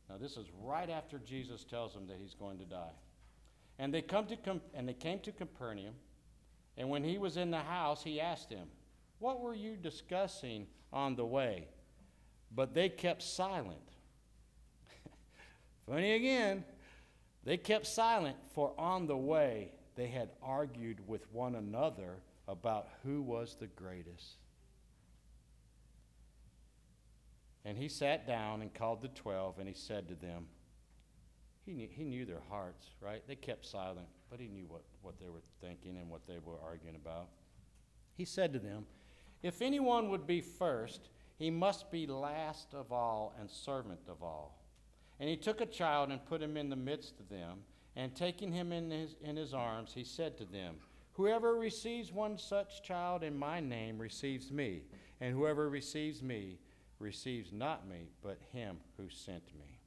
Now, 0.09 0.17
this 0.17 0.37
is 0.37 0.47
right 0.61 0.89
after 0.89 1.19
Jesus 1.19 1.63
tells 1.63 1.93
them 1.93 2.07
that 2.07 2.17
he's 2.19 2.33
going 2.33 2.57
to 2.59 2.65
die. 2.65 2.93
And 3.79 3.93
they, 3.93 4.01
come 4.01 4.27
to 4.27 4.37
and 4.73 4.87
they 4.87 4.93
came 4.93 5.19
to 5.19 5.31
Capernaum, 5.31 5.95
and 6.77 6.89
when 6.89 7.03
he 7.03 7.17
was 7.17 7.37
in 7.37 7.51
the 7.51 7.59
house, 7.59 8.03
he 8.03 8.19
asked 8.19 8.49
them, 8.49 8.67
What 9.19 9.39
were 9.39 9.55
you 9.55 9.75
discussing 9.75 10.67
on 10.91 11.15
the 11.15 11.25
way? 11.25 11.67
But 12.53 12.73
they 12.73 12.89
kept 12.89 13.23
silent. 13.23 13.79
Funny 15.87 16.13
again, 16.13 16.63
they 17.43 17.57
kept 17.57 17.87
silent, 17.87 18.37
for 18.53 18.73
on 18.77 19.07
the 19.07 19.17
way 19.17 19.71
they 19.95 20.07
had 20.07 20.29
argued 20.41 20.99
with 21.07 21.31
one 21.33 21.55
another 21.55 22.17
about 22.47 22.87
who 23.03 23.21
was 23.21 23.55
the 23.59 23.67
greatest. 23.67 24.37
And 27.65 27.77
he 27.77 27.89
sat 27.89 28.25
down 28.25 28.61
and 28.61 28.73
called 28.73 29.01
the 29.01 29.07
twelve, 29.09 29.59
and 29.59 29.67
he 29.67 29.73
said 29.73 30.07
to 30.07 30.15
them, 30.15 30.47
he 31.65 31.73
knew, 31.73 31.87
he 31.91 32.03
knew 32.03 32.25
their 32.25 32.41
hearts, 32.49 32.87
right? 32.99 33.21
They 33.27 33.35
kept 33.35 33.65
silent, 33.65 34.07
but 34.29 34.39
he 34.39 34.47
knew 34.47 34.65
what, 34.67 34.83
what 35.01 35.19
they 35.19 35.29
were 35.29 35.43
thinking 35.61 35.97
and 35.97 36.09
what 36.09 36.25
they 36.27 36.39
were 36.43 36.57
arguing 36.63 36.95
about. 36.95 37.27
He 38.15 38.25
said 38.25 38.51
to 38.53 38.59
them, 38.59 38.85
If 39.43 39.61
anyone 39.61 40.09
would 40.09 40.25
be 40.25 40.41
first, 40.41 41.09
he 41.37 41.51
must 41.51 41.91
be 41.91 42.07
last 42.07 42.73
of 42.73 42.91
all 42.91 43.33
and 43.39 43.49
servant 43.49 44.01
of 44.07 44.23
all. 44.23 44.60
And 45.21 45.29
he 45.29 45.37
took 45.37 45.61
a 45.61 45.67
child 45.67 46.09
and 46.09 46.25
put 46.25 46.41
him 46.41 46.57
in 46.57 46.71
the 46.71 46.75
midst 46.75 47.19
of 47.19 47.29
them, 47.29 47.59
and 47.95 48.15
taking 48.15 48.51
him 48.51 48.71
in 48.71 48.89
his, 48.89 49.15
in 49.23 49.35
his 49.35 49.53
arms, 49.53 49.91
he 49.93 50.03
said 50.03 50.35
to 50.39 50.45
them, 50.45 50.77
Whoever 51.13 51.53
receives 51.53 52.11
one 52.11 52.39
such 52.39 52.81
child 52.81 53.21
in 53.21 53.37
my 53.37 53.59
name 53.59 53.99
receives 53.99 54.51
me, 54.51 54.81
and 55.19 55.31
whoever 55.31 55.69
receives 55.69 56.23
me 56.23 56.57
receives 56.97 57.53
not 57.53 57.87
me, 57.87 58.09
but 58.23 58.39
him 58.51 58.77
who 58.97 59.09
sent 59.09 59.43
me. 59.59 59.77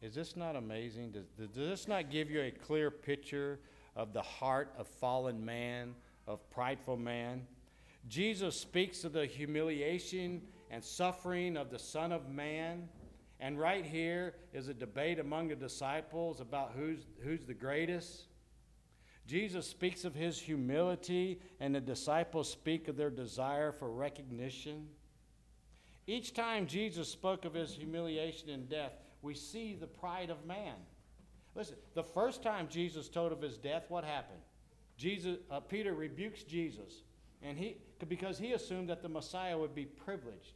Is 0.00 0.14
this 0.14 0.36
not 0.36 0.54
amazing? 0.54 1.10
Does, 1.10 1.26
does 1.36 1.68
this 1.68 1.88
not 1.88 2.08
give 2.08 2.30
you 2.30 2.42
a 2.42 2.52
clear 2.52 2.92
picture 2.92 3.58
of 3.96 4.12
the 4.12 4.22
heart 4.22 4.72
of 4.78 4.86
fallen 4.86 5.44
man, 5.44 5.92
of 6.28 6.48
prideful 6.50 6.96
man? 6.96 7.42
Jesus 8.06 8.60
speaks 8.60 9.02
of 9.02 9.12
the 9.12 9.26
humiliation 9.26 10.42
and 10.70 10.84
suffering 10.84 11.56
of 11.56 11.70
the 11.70 11.78
Son 11.78 12.12
of 12.12 12.28
Man. 12.28 12.88
And 13.44 13.58
right 13.58 13.84
here 13.84 14.36
is 14.54 14.68
a 14.68 14.74
debate 14.74 15.18
among 15.18 15.48
the 15.48 15.54
disciples 15.54 16.40
about 16.40 16.72
who's, 16.74 17.04
who's 17.22 17.44
the 17.44 17.52
greatest. 17.52 18.22
Jesus 19.26 19.68
speaks 19.68 20.06
of 20.06 20.14
his 20.14 20.40
humility, 20.40 21.42
and 21.60 21.74
the 21.74 21.80
disciples 21.82 22.50
speak 22.50 22.88
of 22.88 22.96
their 22.96 23.10
desire 23.10 23.70
for 23.70 23.90
recognition. 23.90 24.88
Each 26.06 26.32
time 26.32 26.66
Jesus 26.66 27.06
spoke 27.06 27.44
of 27.44 27.52
his 27.52 27.74
humiliation 27.74 28.48
and 28.48 28.66
death, 28.66 28.92
we 29.20 29.34
see 29.34 29.74
the 29.74 29.86
pride 29.86 30.30
of 30.30 30.46
man. 30.46 30.76
Listen, 31.54 31.76
the 31.92 32.02
first 32.02 32.42
time 32.42 32.66
Jesus 32.70 33.10
told 33.10 33.30
of 33.30 33.42
his 33.42 33.58
death, 33.58 33.84
what 33.90 34.04
happened? 34.04 34.40
Jesus, 34.96 35.36
uh, 35.50 35.60
Peter 35.60 35.92
rebukes 35.92 36.44
Jesus, 36.44 37.02
and 37.42 37.58
he 37.58 37.76
because 38.08 38.38
he 38.38 38.52
assumed 38.52 38.88
that 38.88 39.02
the 39.02 39.08
Messiah 39.10 39.58
would 39.58 39.74
be 39.74 39.84
privileged, 39.84 40.54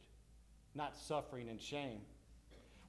not 0.73 0.97
suffering 0.97 1.49
and 1.49 1.61
shame. 1.61 1.99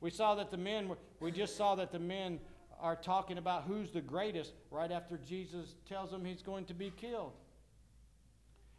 We 0.00 0.10
saw 0.10 0.34
that 0.36 0.50
the 0.50 0.56
men 0.56 0.88
were, 0.88 0.98
we 1.20 1.30
just 1.30 1.56
saw 1.56 1.74
that 1.74 1.92
the 1.92 1.98
men 1.98 2.40
are 2.80 2.96
talking 2.96 3.38
about 3.38 3.64
who's 3.64 3.90
the 3.90 4.00
greatest 4.00 4.54
right 4.70 4.90
after 4.90 5.18
Jesus 5.18 5.74
tells 5.86 6.10
them 6.10 6.24
he's 6.24 6.42
going 6.42 6.64
to 6.66 6.74
be 6.74 6.90
killed. 6.90 7.32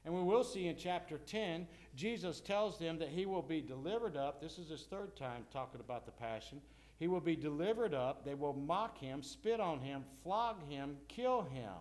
And 0.03 0.13
we 0.13 0.23
will 0.23 0.43
see 0.43 0.67
in 0.67 0.75
chapter 0.75 1.19
10, 1.19 1.67
Jesus 1.95 2.39
tells 2.39 2.79
them 2.79 2.97
that 2.97 3.09
he 3.09 3.27
will 3.27 3.43
be 3.43 3.61
delivered 3.61 4.17
up. 4.17 4.41
This 4.41 4.57
is 4.57 4.69
his 4.69 4.83
third 4.83 5.15
time 5.15 5.45
talking 5.53 5.79
about 5.79 6.05
the 6.05 6.11
passion. 6.11 6.59
He 6.97 7.07
will 7.07 7.19
be 7.19 7.35
delivered 7.35 7.93
up. 7.93 8.25
They 8.25 8.33
will 8.33 8.53
mock 8.53 8.97
him, 8.97 9.21
spit 9.21 9.59
on 9.59 9.79
him, 9.79 10.03
flog 10.23 10.67
him, 10.67 10.97
kill 11.07 11.43
him. 11.43 11.73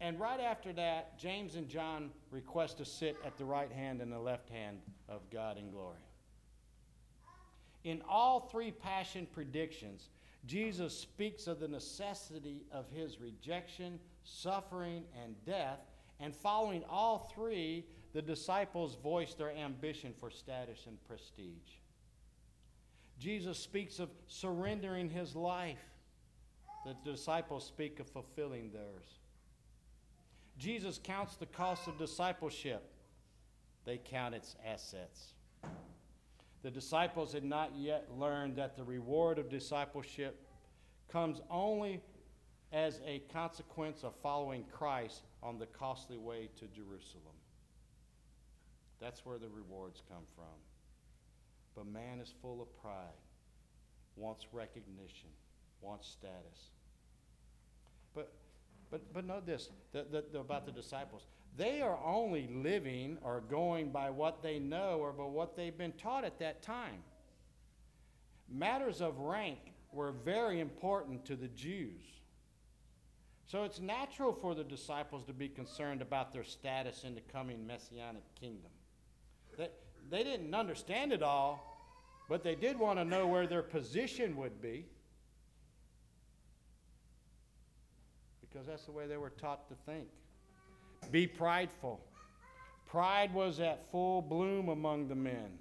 And 0.00 0.20
right 0.20 0.40
after 0.40 0.74
that, 0.74 1.18
James 1.18 1.54
and 1.56 1.68
John 1.68 2.10
request 2.30 2.76
to 2.78 2.84
sit 2.84 3.16
at 3.24 3.38
the 3.38 3.46
right 3.46 3.72
hand 3.72 4.02
and 4.02 4.12
the 4.12 4.18
left 4.18 4.50
hand 4.50 4.78
of 5.08 5.22
God 5.30 5.56
in 5.56 5.70
glory. 5.70 6.00
In 7.86 8.02
all 8.08 8.40
three 8.40 8.72
passion 8.72 9.28
predictions, 9.32 10.08
Jesus 10.44 10.92
speaks 10.98 11.46
of 11.46 11.60
the 11.60 11.68
necessity 11.68 12.64
of 12.72 12.90
his 12.90 13.20
rejection, 13.20 14.00
suffering, 14.24 15.04
and 15.22 15.36
death. 15.44 15.78
And 16.18 16.34
following 16.34 16.82
all 16.90 17.30
three, 17.32 17.86
the 18.12 18.22
disciples 18.22 18.96
voice 18.96 19.34
their 19.34 19.52
ambition 19.52 20.12
for 20.18 20.30
status 20.30 20.80
and 20.88 20.98
prestige. 21.04 21.78
Jesus 23.20 23.56
speaks 23.56 24.00
of 24.00 24.10
surrendering 24.26 25.08
his 25.08 25.36
life. 25.36 25.78
The 26.84 26.96
disciples 27.08 27.64
speak 27.64 28.00
of 28.00 28.08
fulfilling 28.08 28.72
theirs. 28.72 29.20
Jesus 30.58 30.98
counts 31.00 31.36
the 31.36 31.46
cost 31.46 31.86
of 31.86 31.98
discipleship. 31.98 32.82
They 33.84 33.98
count 33.98 34.34
its 34.34 34.56
assets. 34.66 35.34
The 36.66 36.72
disciples 36.72 37.32
had 37.32 37.44
not 37.44 37.76
yet 37.76 38.08
learned 38.18 38.56
that 38.56 38.76
the 38.76 38.82
reward 38.82 39.38
of 39.38 39.48
discipleship 39.48 40.44
comes 41.08 41.40
only 41.48 42.00
as 42.72 43.00
a 43.06 43.20
consequence 43.32 44.02
of 44.02 44.16
following 44.20 44.64
Christ 44.72 45.22
on 45.44 45.60
the 45.60 45.66
costly 45.66 46.16
way 46.16 46.48
to 46.58 46.66
Jerusalem. 46.66 47.36
That's 49.00 49.24
where 49.24 49.38
the 49.38 49.48
rewards 49.48 50.02
come 50.08 50.24
from. 50.34 50.58
But 51.76 51.86
man 51.86 52.18
is 52.18 52.34
full 52.42 52.60
of 52.60 52.82
pride, 52.82 53.14
wants 54.16 54.46
recognition, 54.50 55.28
wants 55.80 56.08
status. 56.08 56.70
But 58.12 58.32
but 58.90 59.12
but 59.12 59.24
note 59.24 59.46
this 59.46 59.70
the, 59.92 60.04
the, 60.10 60.24
the, 60.32 60.40
about 60.40 60.66
the 60.66 60.72
disciples. 60.72 61.28
They 61.56 61.80
are 61.80 61.98
only 62.04 62.48
living 62.52 63.16
or 63.22 63.40
going 63.40 63.90
by 63.90 64.10
what 64.10 64.42
they 64.42 64.58
know 64.58 64.98
or 65.00 65.12
by 65.12 65.24
what 65.24 65.56
they've 65.56 65.76
been 65.76 65.92
taught 65.92 66.24
at 66.24 66.38
that 66.40 66.62
time. 66.62 67.02
Matters 68.48 69.00
of 69.00 69.18
rank 69.18 69.58
were 69.92 70.12
very 70.12 70.60
important 70.60 71.24
to 71.26 71.36
the 71.36 71.48
Jews. 71.48 72.02
So 73.46 73.64
it's 73.64 73.80
natural 73.80 74.32
for 74.32 74.54
the 74.54 74.64
disciples 74.64 75.24
to 75.24 75.32
be 75.32 75.48
concerned 75.48 76.02
about 76.02 76.32
their 76.32 76.44
status 76.44 77.04
in 77.04 77.14
the 77.14 77.20
coming 77.20 77.66
messianic 77.66 78.24
kingdom. 78.38 78.70
They, 79.56 79.68
they 80.10 80.24
didn't 80.24 80.54
understand 80.54 81.12
it 81.12 81.22
all, 81.22 81.72
but 82.28 82.42
they 82.42 82.56
did 82.56 82.78
want 82.78 82.98
to 82.98 83.04
know 83.04 83.26
where 83.26 83.46
their 83.46 83.62
position 83.62 84.36
would 84.36 84.60
be. 84.60 84.84
Because 88.40 88.66
that's 88.66 88.84
the 88.84 88.92
way 88.92 89.06
they 89.06 89.16
were 89.16 89.30
taught 89.30 89.68
to 89.68 89.74
think. 89.86 90.08
Be 91.10 91.26
prideful. 91.26 92.00
Pride 92.86 93.32
was 93.34 93.60
at 93.60 93.90
full 93.90 94.22
bloom 94.22 94.68
among 94.68 95.08
the 95.08 95.14
men. 95.14 95.58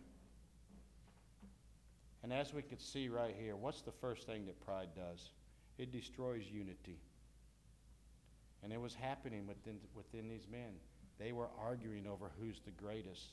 And 2.23 2.33
as 2.33 2.53
we 2.53 2.61
could 2.61 2.81
see 2.81 3.07
right 3.07 3.35
here, 3.39 3.55
what's 3.55 3.81
the 3.81 3.91
first 3.91 4.25
thing 4.25 4.45
that 4.45 4.59
pride 4.65 4.89
does? 4.95 5.29
It 5.77 5.91
destroys 5.91 6.43
unity. 6.51 6.97
And 8.63 8.73
it 8.73 8.81
was 8.81 8.95
happening 8.95 9.45
within, 9.45 9.77
within 9.93 10.27
these 10.27 10.47
men. 10.51 10.73
They 11.19 11.33
were 11.33 11.49
arguing 11.63 12.07
over 12.07 12.31
who's 12.39 12.61
the 12.65 12.71
greatest. 12.71 13.27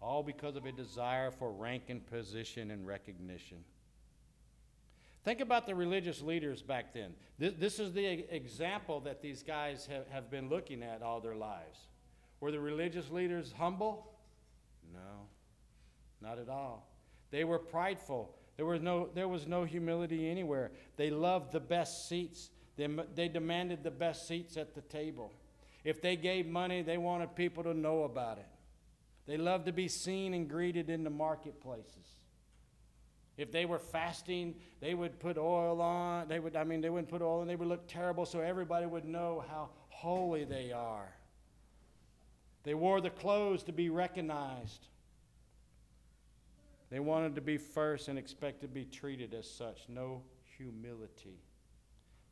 All 0.00 0.22
because 0.22 0.56
of 0.56 0.64
a 0.64 0.72
desire 0.72 1.30
for 1.30 1.52
rank 1.52 1.84
and 1.88 2.06
position 2.06 2.70
and 2.70 2.86
recognition. 2.86 3.58
Think 5.24 5.40
about 5.40 5.66
the 5.66 5.74
religious 5.74 6.22
leaders 6.22 6.62
back 6.62 6.94
then. 6.94 7.14
This, 7.38 7.54
this 7.58 7.78
is 7.78 7.92
the 7.92 8.06
example 8.34 9.00
that 9.00 9.20
these 9.20 9.42
guys 9.42 9.86
have, 9.86 10.08
have 10.08 10.30
been 10.30 10.48
looking 10.48 10.82
at 10.82 11.02
all 11.02 11.20
their 11.20 11.34
lives. 11.34 11.78
Were 12.40 12.52
the 12.52 12.60
religious 12.60 13.10
leaders 13.10 13.52
humble? 13.56 14.12
No, 14.92 15.26
not 16.20 16.38
at 16.38 16.48
all. 16.48 16.88
They 17.30 17.44
were 17.44 17.58
prideful. 17.58 18.34
There 18.56 18.66
was 18.66 18.80
no, 18.80 19.08
there 19.14 19.28
was 19.28 19.46
no 19.46 19.64
humility 19.64 20.28
anywhere. 20.28 20.70
They 20.96 21.10
loved 21.10 21.52
the 21.52 21.60
best 21.60 22.08
seats, 22.08 22.50
they, 22.76 22.88
they 23.14 23.28
demanded 23.28 23.82
the 23.82 23.90
best 23.90 24.26
seats 24.28 24.56
at 24.56 24.74
the 24.74 24.82
table. 24.82 25.32
If 25.84 26.00
they 26.00 26.16
gave 26.16 26.46
money, 26.46 26.82
they 26.82 26.98
wanted 26.98 27.34
people 27.34 27.62
to 27.64 27.74
know 27.74 28.04
about 28.04 28.38
it. 28.38 28.46
They 29.26 29.36
loved 29.36 29.66
to 29.66 29.72
be 29.72 29.88
seen 29.88 30.32
and 30.34 30.48
greeted 30.48 30.90
in 30.90 31.04
the 31.04 31.10
marketplaces. 31.10 32.17
If 33.38 33.52
they 33.52 33.64
were 33.64 33.78
fasting, 33.78 34.56
they 34.80 34.94
would 34.94 35.20
put 35.20 35.38
oil 35.38 35.80
on. 35.80 36.26
They 36.26 36.40
would, 36.40 36.56
I 36.56 36.64
mean, 36.64 36.80
they 36.80 36.90
wouldn't 36.90 37.08
put 37.08 37.22
oil 37.22 37.40
and 37.40 37.48
they 37.48 37.56
would 37.56 37.68
look 37.68 37.86
terrible 37.86 38.26
so 38.26 38.40
everybody 38.40 38.84
would 38.84 39.04
know 39.04 39.44
how 39.48 39.70
holy 39.88 40.44
they 40.44 40.72
are. 40.72 41.08
They 42.64 42.74
wore 42.74 43.00
the 43.00 43.10
clothes 43.10 43.62
to 43.62 43.72
be 43.72 43.88
recognized. 43.88 44.88
They 46.90 47.00
wanted 47.00 47.36
to 47.36 47.40
be 47.40 47.58
first 47.58 48.08
and 48.08 48.18
expect 48.18 48.60
to 48.62 48.68
be 48.68 48.84
treated 48.84 49.32
as 49.34 49.48
such. 49.48 49.82
No 49.88 50.22
humility. 50.56 51.38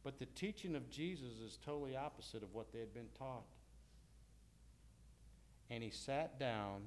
But 0.02 0.18
the 0.18 0.26
teaching 0.26 0.74
of 0.74 0.90
Jesus 0.90 1.38
is 1.44 1.58
totally 1.64 1.96
opposite 1.96 2.42
of 2.42 2.52
what 2.52 2.72
they 2.72 2.80
had 2.80 2.92
been 2.92 3.08
taught. 3.16 3.46
And 5.70 5.82
he 5.82 5.90
sat 5.90 6.40
down 6.40 6.82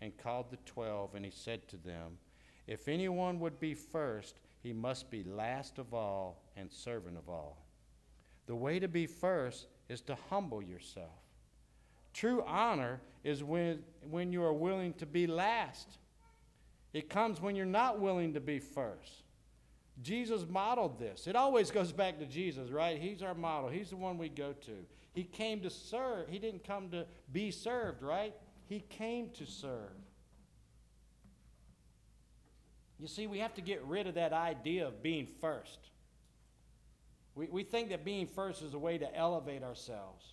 and 0.00 0.16
called 0.16 0.50
the 0.50 0.58
twelve, 0.66 1.14
and 1.14 1.24
he 1.24 1.30
said 1.30 1.68
to 1.68 1.76
them, 1.76 2.18
If 2.66 2.88
anyone 2.88 3.40
would 3.40 3.58
be 3.58 3.74
first, 3.74 4.40
he 4.62 4.72
must 4.72 5.10
be 5.10 5.24
last 5.24 5.78
of 5.78 5.92
all 5.92 6.42
and 6.56 6.70
servant 6.70 7.16
of 7.16 7.28
all. 7.28 7.66
The 8.46 8.54
way 8.54 8.78
to 8.78 8.88
be 8.88 9.06
first 9.06 9.66
is 9.88 10.00
to 10.02 10.16
humble 10.30 10.62
yourself. 10.62 11.10
True 12.12 12.42
honor 12.46 13.00
is 13.24 13.42
when, 13.42 13.82
when 14.10 14.32
you 14.32 14.42
are 14.42 14.52
willing 14.52 14.92
to 14.94 15.06
be 15.06 15.26
last. 15.26 15.98
It 16.92 17.08
comes 17.08 17.40
when 17.40 17.56
you're 17.56 17.66
not 17.66 18.00
willing 18.00 18.34
to 18.34 18.40
be 18.40 18.58
first. 18.58 19.22
Jesus 20.02 20.44
modeled 20.48 20.98
this. 20.98 21.26
It 21.26 21.36
always 21.36 21.70
goes 21.70 21.92
back 21.92 22.18
to 22.18 22.26
Jesus, 22.26 22.70
right? 22.70 23.00
He's 23.00 23.22
our 23.22 23.34
model. 23.34 23.68
He's 23.68 23.90
the 23.90 23.96
one 23.96 24.18
we 24.18 24.28
go 24.28 24.52
to. 24.52 24.72
He 25.12 25.24
came 25.24 25.60
to 25.60 25.70
serve. 25.70 26.28
He 26.28 26.38
didn't 26.38 26.64
come 26.64 26.90
to 26.90 27.06
be 27.32 27.50
served, 27.50 28.02
right? 28.02 28.34
He 28.68 28.80
came 28.80 29.30
to 29.30 29.46
serve. 29.46 29.90
You 33.02 33.08
see, 33.08 33.26
we 33.26 33.40
have 33.40 33.52
to 33.54 33.60
get 33.60 33.82
rid 33.82 34.06
of 34.06 34.14
that 34.14 34.32
idea 34.32 34.86
of 34.86 35.02
being 35.02 35.26
first. 35.40 35.90
We, 37.34 37.48
we 37.48 37.64
think 37.64 37.88
that 37.88 38.04
being 38.04 38.28
first 38.28 38.62
is 38.62 38.74
a 38.74 38.78
way 38.78 38.96
to 38.96 39.16
elevate 39.16 39.64
ourselves. 39.64 40.24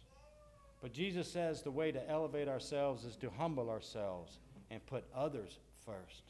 But 0.79 0.93
Jesus 0.93 1.27
says 1.27 1.63
the 1.63 1.71
way 1.71 1.91
to 1.91 2.09
elevate 2.09 2.47
ourselves 2.47 3.05
is 3.05 3.15
to 3.17 3.31
humble 3.31 3.71
ourselves 3.71 4.37
and 4.69 4.85
put 4.85 5.03
others 5.15 5.57
first. 5.83 6.21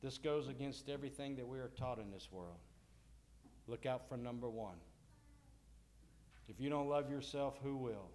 This 0.00 0.16
goes 0.16 0.46
against 0.46 0.88
everything 0.88 1.34
that 1.36 1.48
we 1.48 1.58
are 1.58 1.72
taught 1.76 1.98
in 1.98 2.12
this 2.12 2.28
world. 2.30 2.60
Look 3.66 3.84
out 3.84 4.08
for 4.08 4.16
number 4.16 4.48
one. 4.48 4.76
If 6.48 6.60
you 6.60 6.70
don't 6.70 6.88
love 6.88 7.10
yourself, 7.10 7.58
who 7.64 7.76
will? 7.76 8.10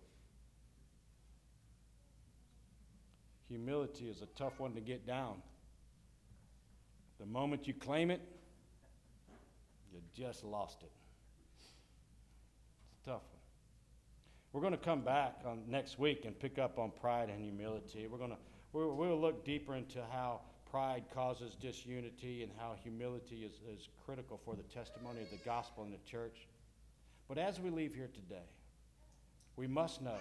Humility 3.49 4.07
is 4.07 4.21
a 4.21 4.27
tough 4.37 4.61
one 4.61 4.75
to 4.75 4.81
get 4.81 5.05
down. 5.05 5.41
The 7.19 7.25
moment 7.25 7.67
you 7.67 7.73
claim 7.73 8.11
it, 8.11 8.21
you 9.91 9.99
just 10.15 10.43
lost 10.43 10.83
it. 10.83 10.91
It's 11.57 11.67
a 13.05 13.09
tough 13.09 13.23
one. 13.31 13.41
We're 14.53 14.61
going 14.61 14.73
to 14.73 14.85
come 14.85 15.01
back 15.01 15.41
on 15.45 15.61
next 15.67 15.99
week 15.99 16.25
and 16.25 16.37
pick 16.37 16.57
up 16.57 16.79
on 16.79 16.91
pride 16.91 17.29
and 17.29 17.41
humility. 17.41 18.07
We're 18.07 18.17
going 18.17 18.31
to 18.31 18.37
we'll, 18.73 18.95
we'll 18.95 19.19
look 19.19 19.43
deeper 19.45 19.75
into 19.75 19.99
how 20.11 20.41
pride 20.69 21.05
causes 21.13 21.55
disunity 21.55 22.43
and 22.43 22.51
how 22.57 22.75
humility 22.81 23.43
is, 23.43 23.53
is 23.71 23.87
critical 24.05 24.39
for 24.43 24.55
the 24.55 24.63
testimony 24.63 25.21
of 25.21 25.29
the 25.31 25.43
gospel 25.45 25.83
in 25.83 25.91
the 25.91 25.97
church. 26.09 26.47
But 27.27 27.37
as 27.37 27.59
we 27.59 27.69
leave 27.69 27.93
here 27.93 28.09
today, 28.13 28.45
we 29.55 29.67
must 29.67 30.01
know 30.01 30.19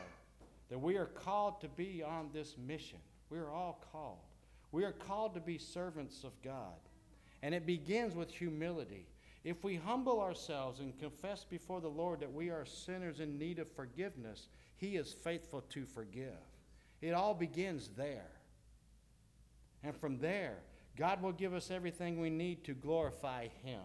that 0.71 0.79
we 0.79 0.97
are 0.97 1.07
called 1.07 1.61
to 1.61 1.69
be 1.69 2.03
on 2.03 2.31
this 2.33 2.57
mission. 2.67 2.99
We 3.31 3.39
are 3.39 3.51
all 3.51 3.85
called. 3.93 4.19
We 4.77 4.85
are 4.85 4.93
called 4.93 5.33
to 5.33 5.41
be 5.41 5.57
servants 5.57 6.23
of 6.23 6.33
God. 6.43 6.77
And 7.43 7.55
it 7.55 7.65
begins 7.65 8.15
with 8.15 8.31
humility. 8.31 9.07
If 9.43 9.65
we 9.65 9.77
humble 9.77 10.21
ourselves 10.21 10.81
and 10.81 10.99
confess 10.99 11.47
before 11.49 11.81
the 11.81 11.89
Lord 11.89 12.21
that 12.21 12.35
we 12.35 12.51
are 12.51 12.67
sinners 12.67 13.21
in 13.21 13.39
need 13.39 13.59
of 13.59 13.73
forgiveness, 13.73 14.49
He 14.77 14.97
is 14.97 15.15
faithful 15.15 15.63
to 15.71 15.87
forgive. 15.87 16.37
It 17.01 17.13
all 17.13 17.33
begins 17.33 17.89
there. 17.97 18.29
And 19.83 19.97
from 19.97 20.19
there, 20.19 20.59
God 20.95 21.23
will 21.23 21.33
give 21.33 21.55
us 21.55 21.71
everything 21.71 22.21
we 22.21 22.29
need 22.29 22.63
to 22.65 22.75
glorify 22.75 23.49
Him. 23.65 23.81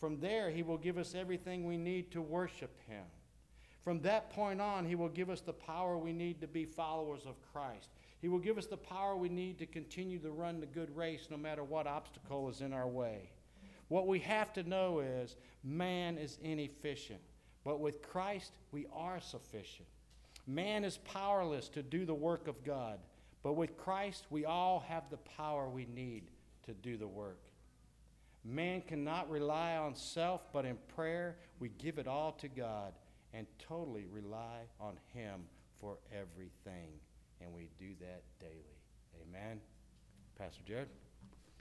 From 0.00 0.20
there, 0.20 0.48
He 0.48 0.62
will 0.62 0.78
give 0.78 0.96
us 0.96 1.14
everything 1.14 1.66
we 1.66 1.76
need 1.76 2.10
to 2.12 2.22
worship 2.22 2.80
Him. 2.88 3.04
From 3.82 4.00
that 4.00 4.30
point 4.30 4.62
on, 4.62 4.86
He 4.86 4.94
will 4.94 5.10
give 5.10 5.28
us 5.28 5.42
the 5.42 5.52
power 5.52 5.98
we 5.98 6.14
need 6.14 6.40
to 6.40 6.46
be 6.46 6.64
followers 6.64 7.26
of 7.26 7.34
Christ. 7.52 7.90
He 8.24 8.30
will 8.30 8.38
give 8.38 8.56
us 8.56 8.64
the 8.64 8.78
power 8.78 9.14
we 9.14 9.28
need 9.28 9.58
to 9.58 9.66
continue 9.66 10.18
to 10.20 10.30
run 10.30 10.58
the 10.58 10.64
good 10.64 10.96
race 10.96 11.28
no 11.30 11.36
matter 11.36 11.62
what 11.62 11.86
obstacle 11.86 12.48
is 12.48 12.62
in 12.62 12.72
our 12.72 12.88
way. 12.88 13.28
What 13.88 14.06
we 14.06 14.18
have 14.20 14.50
to 14.54 14.62
know 14.62 15.00
is 15.00 15.36
man 15.62 16.16
is 16.16 16.38
inefficient, 16.40 17.20
but 17.64 17.80
with 17.80 18.00
Christ, 18.00 18.52
we 18.72 18.86
are 18.94 19.20
sufficient. 19.20 19.88
Man 20.46 20.84
is 20.84 20.96
powerless 20.96 21.68
to 21.68 21.82
do 21.82 22.06
the 22.06 22.14
work 22.14 22.48
of 22.48 22.64
God, 22.64 22.98
but 23.42 23.56
with 23.56 23.76
Christ, 23.76 24.24
we 24.30 24.46
all 24.46 24.82
have 24.88 25.10
the 25.10 25.18
power 25.18 25.68
we 25.68 25.84
need 25.84 26.30
to 26.64 26.72
do 26.72 26.96
the 26.96 27.06
work. 27.06 27.42
Man 28.42 28.80
cannot 28.80 29.28
rely 29.28 29.76
on 29.76 29.94
self, 29.94 30.50
but 30.50 30.64
in 30.64 30.78
prayer, 30.96 31.36
we 31.58 31.68
give 31.68 31.98
it 31.98 32.08
all 32.08 32.32
to 32.32 32.48
God 32.48 32.94
and 33.34 33.46
totally 33.58 34.06
rely 34.10 34.60
on 34.80 34.96
Him 35.12 35.42
for 35.78 35.98
everything. 36.10 36.88
And 37.40 37.52
we 37.54 37.68
do 37.78 37.94
that 38.00 38.22
daily. 38.40 38.78
Amen. 39.22 39.60
Pastor 40.38 40.62
Jared? 40.66 40.88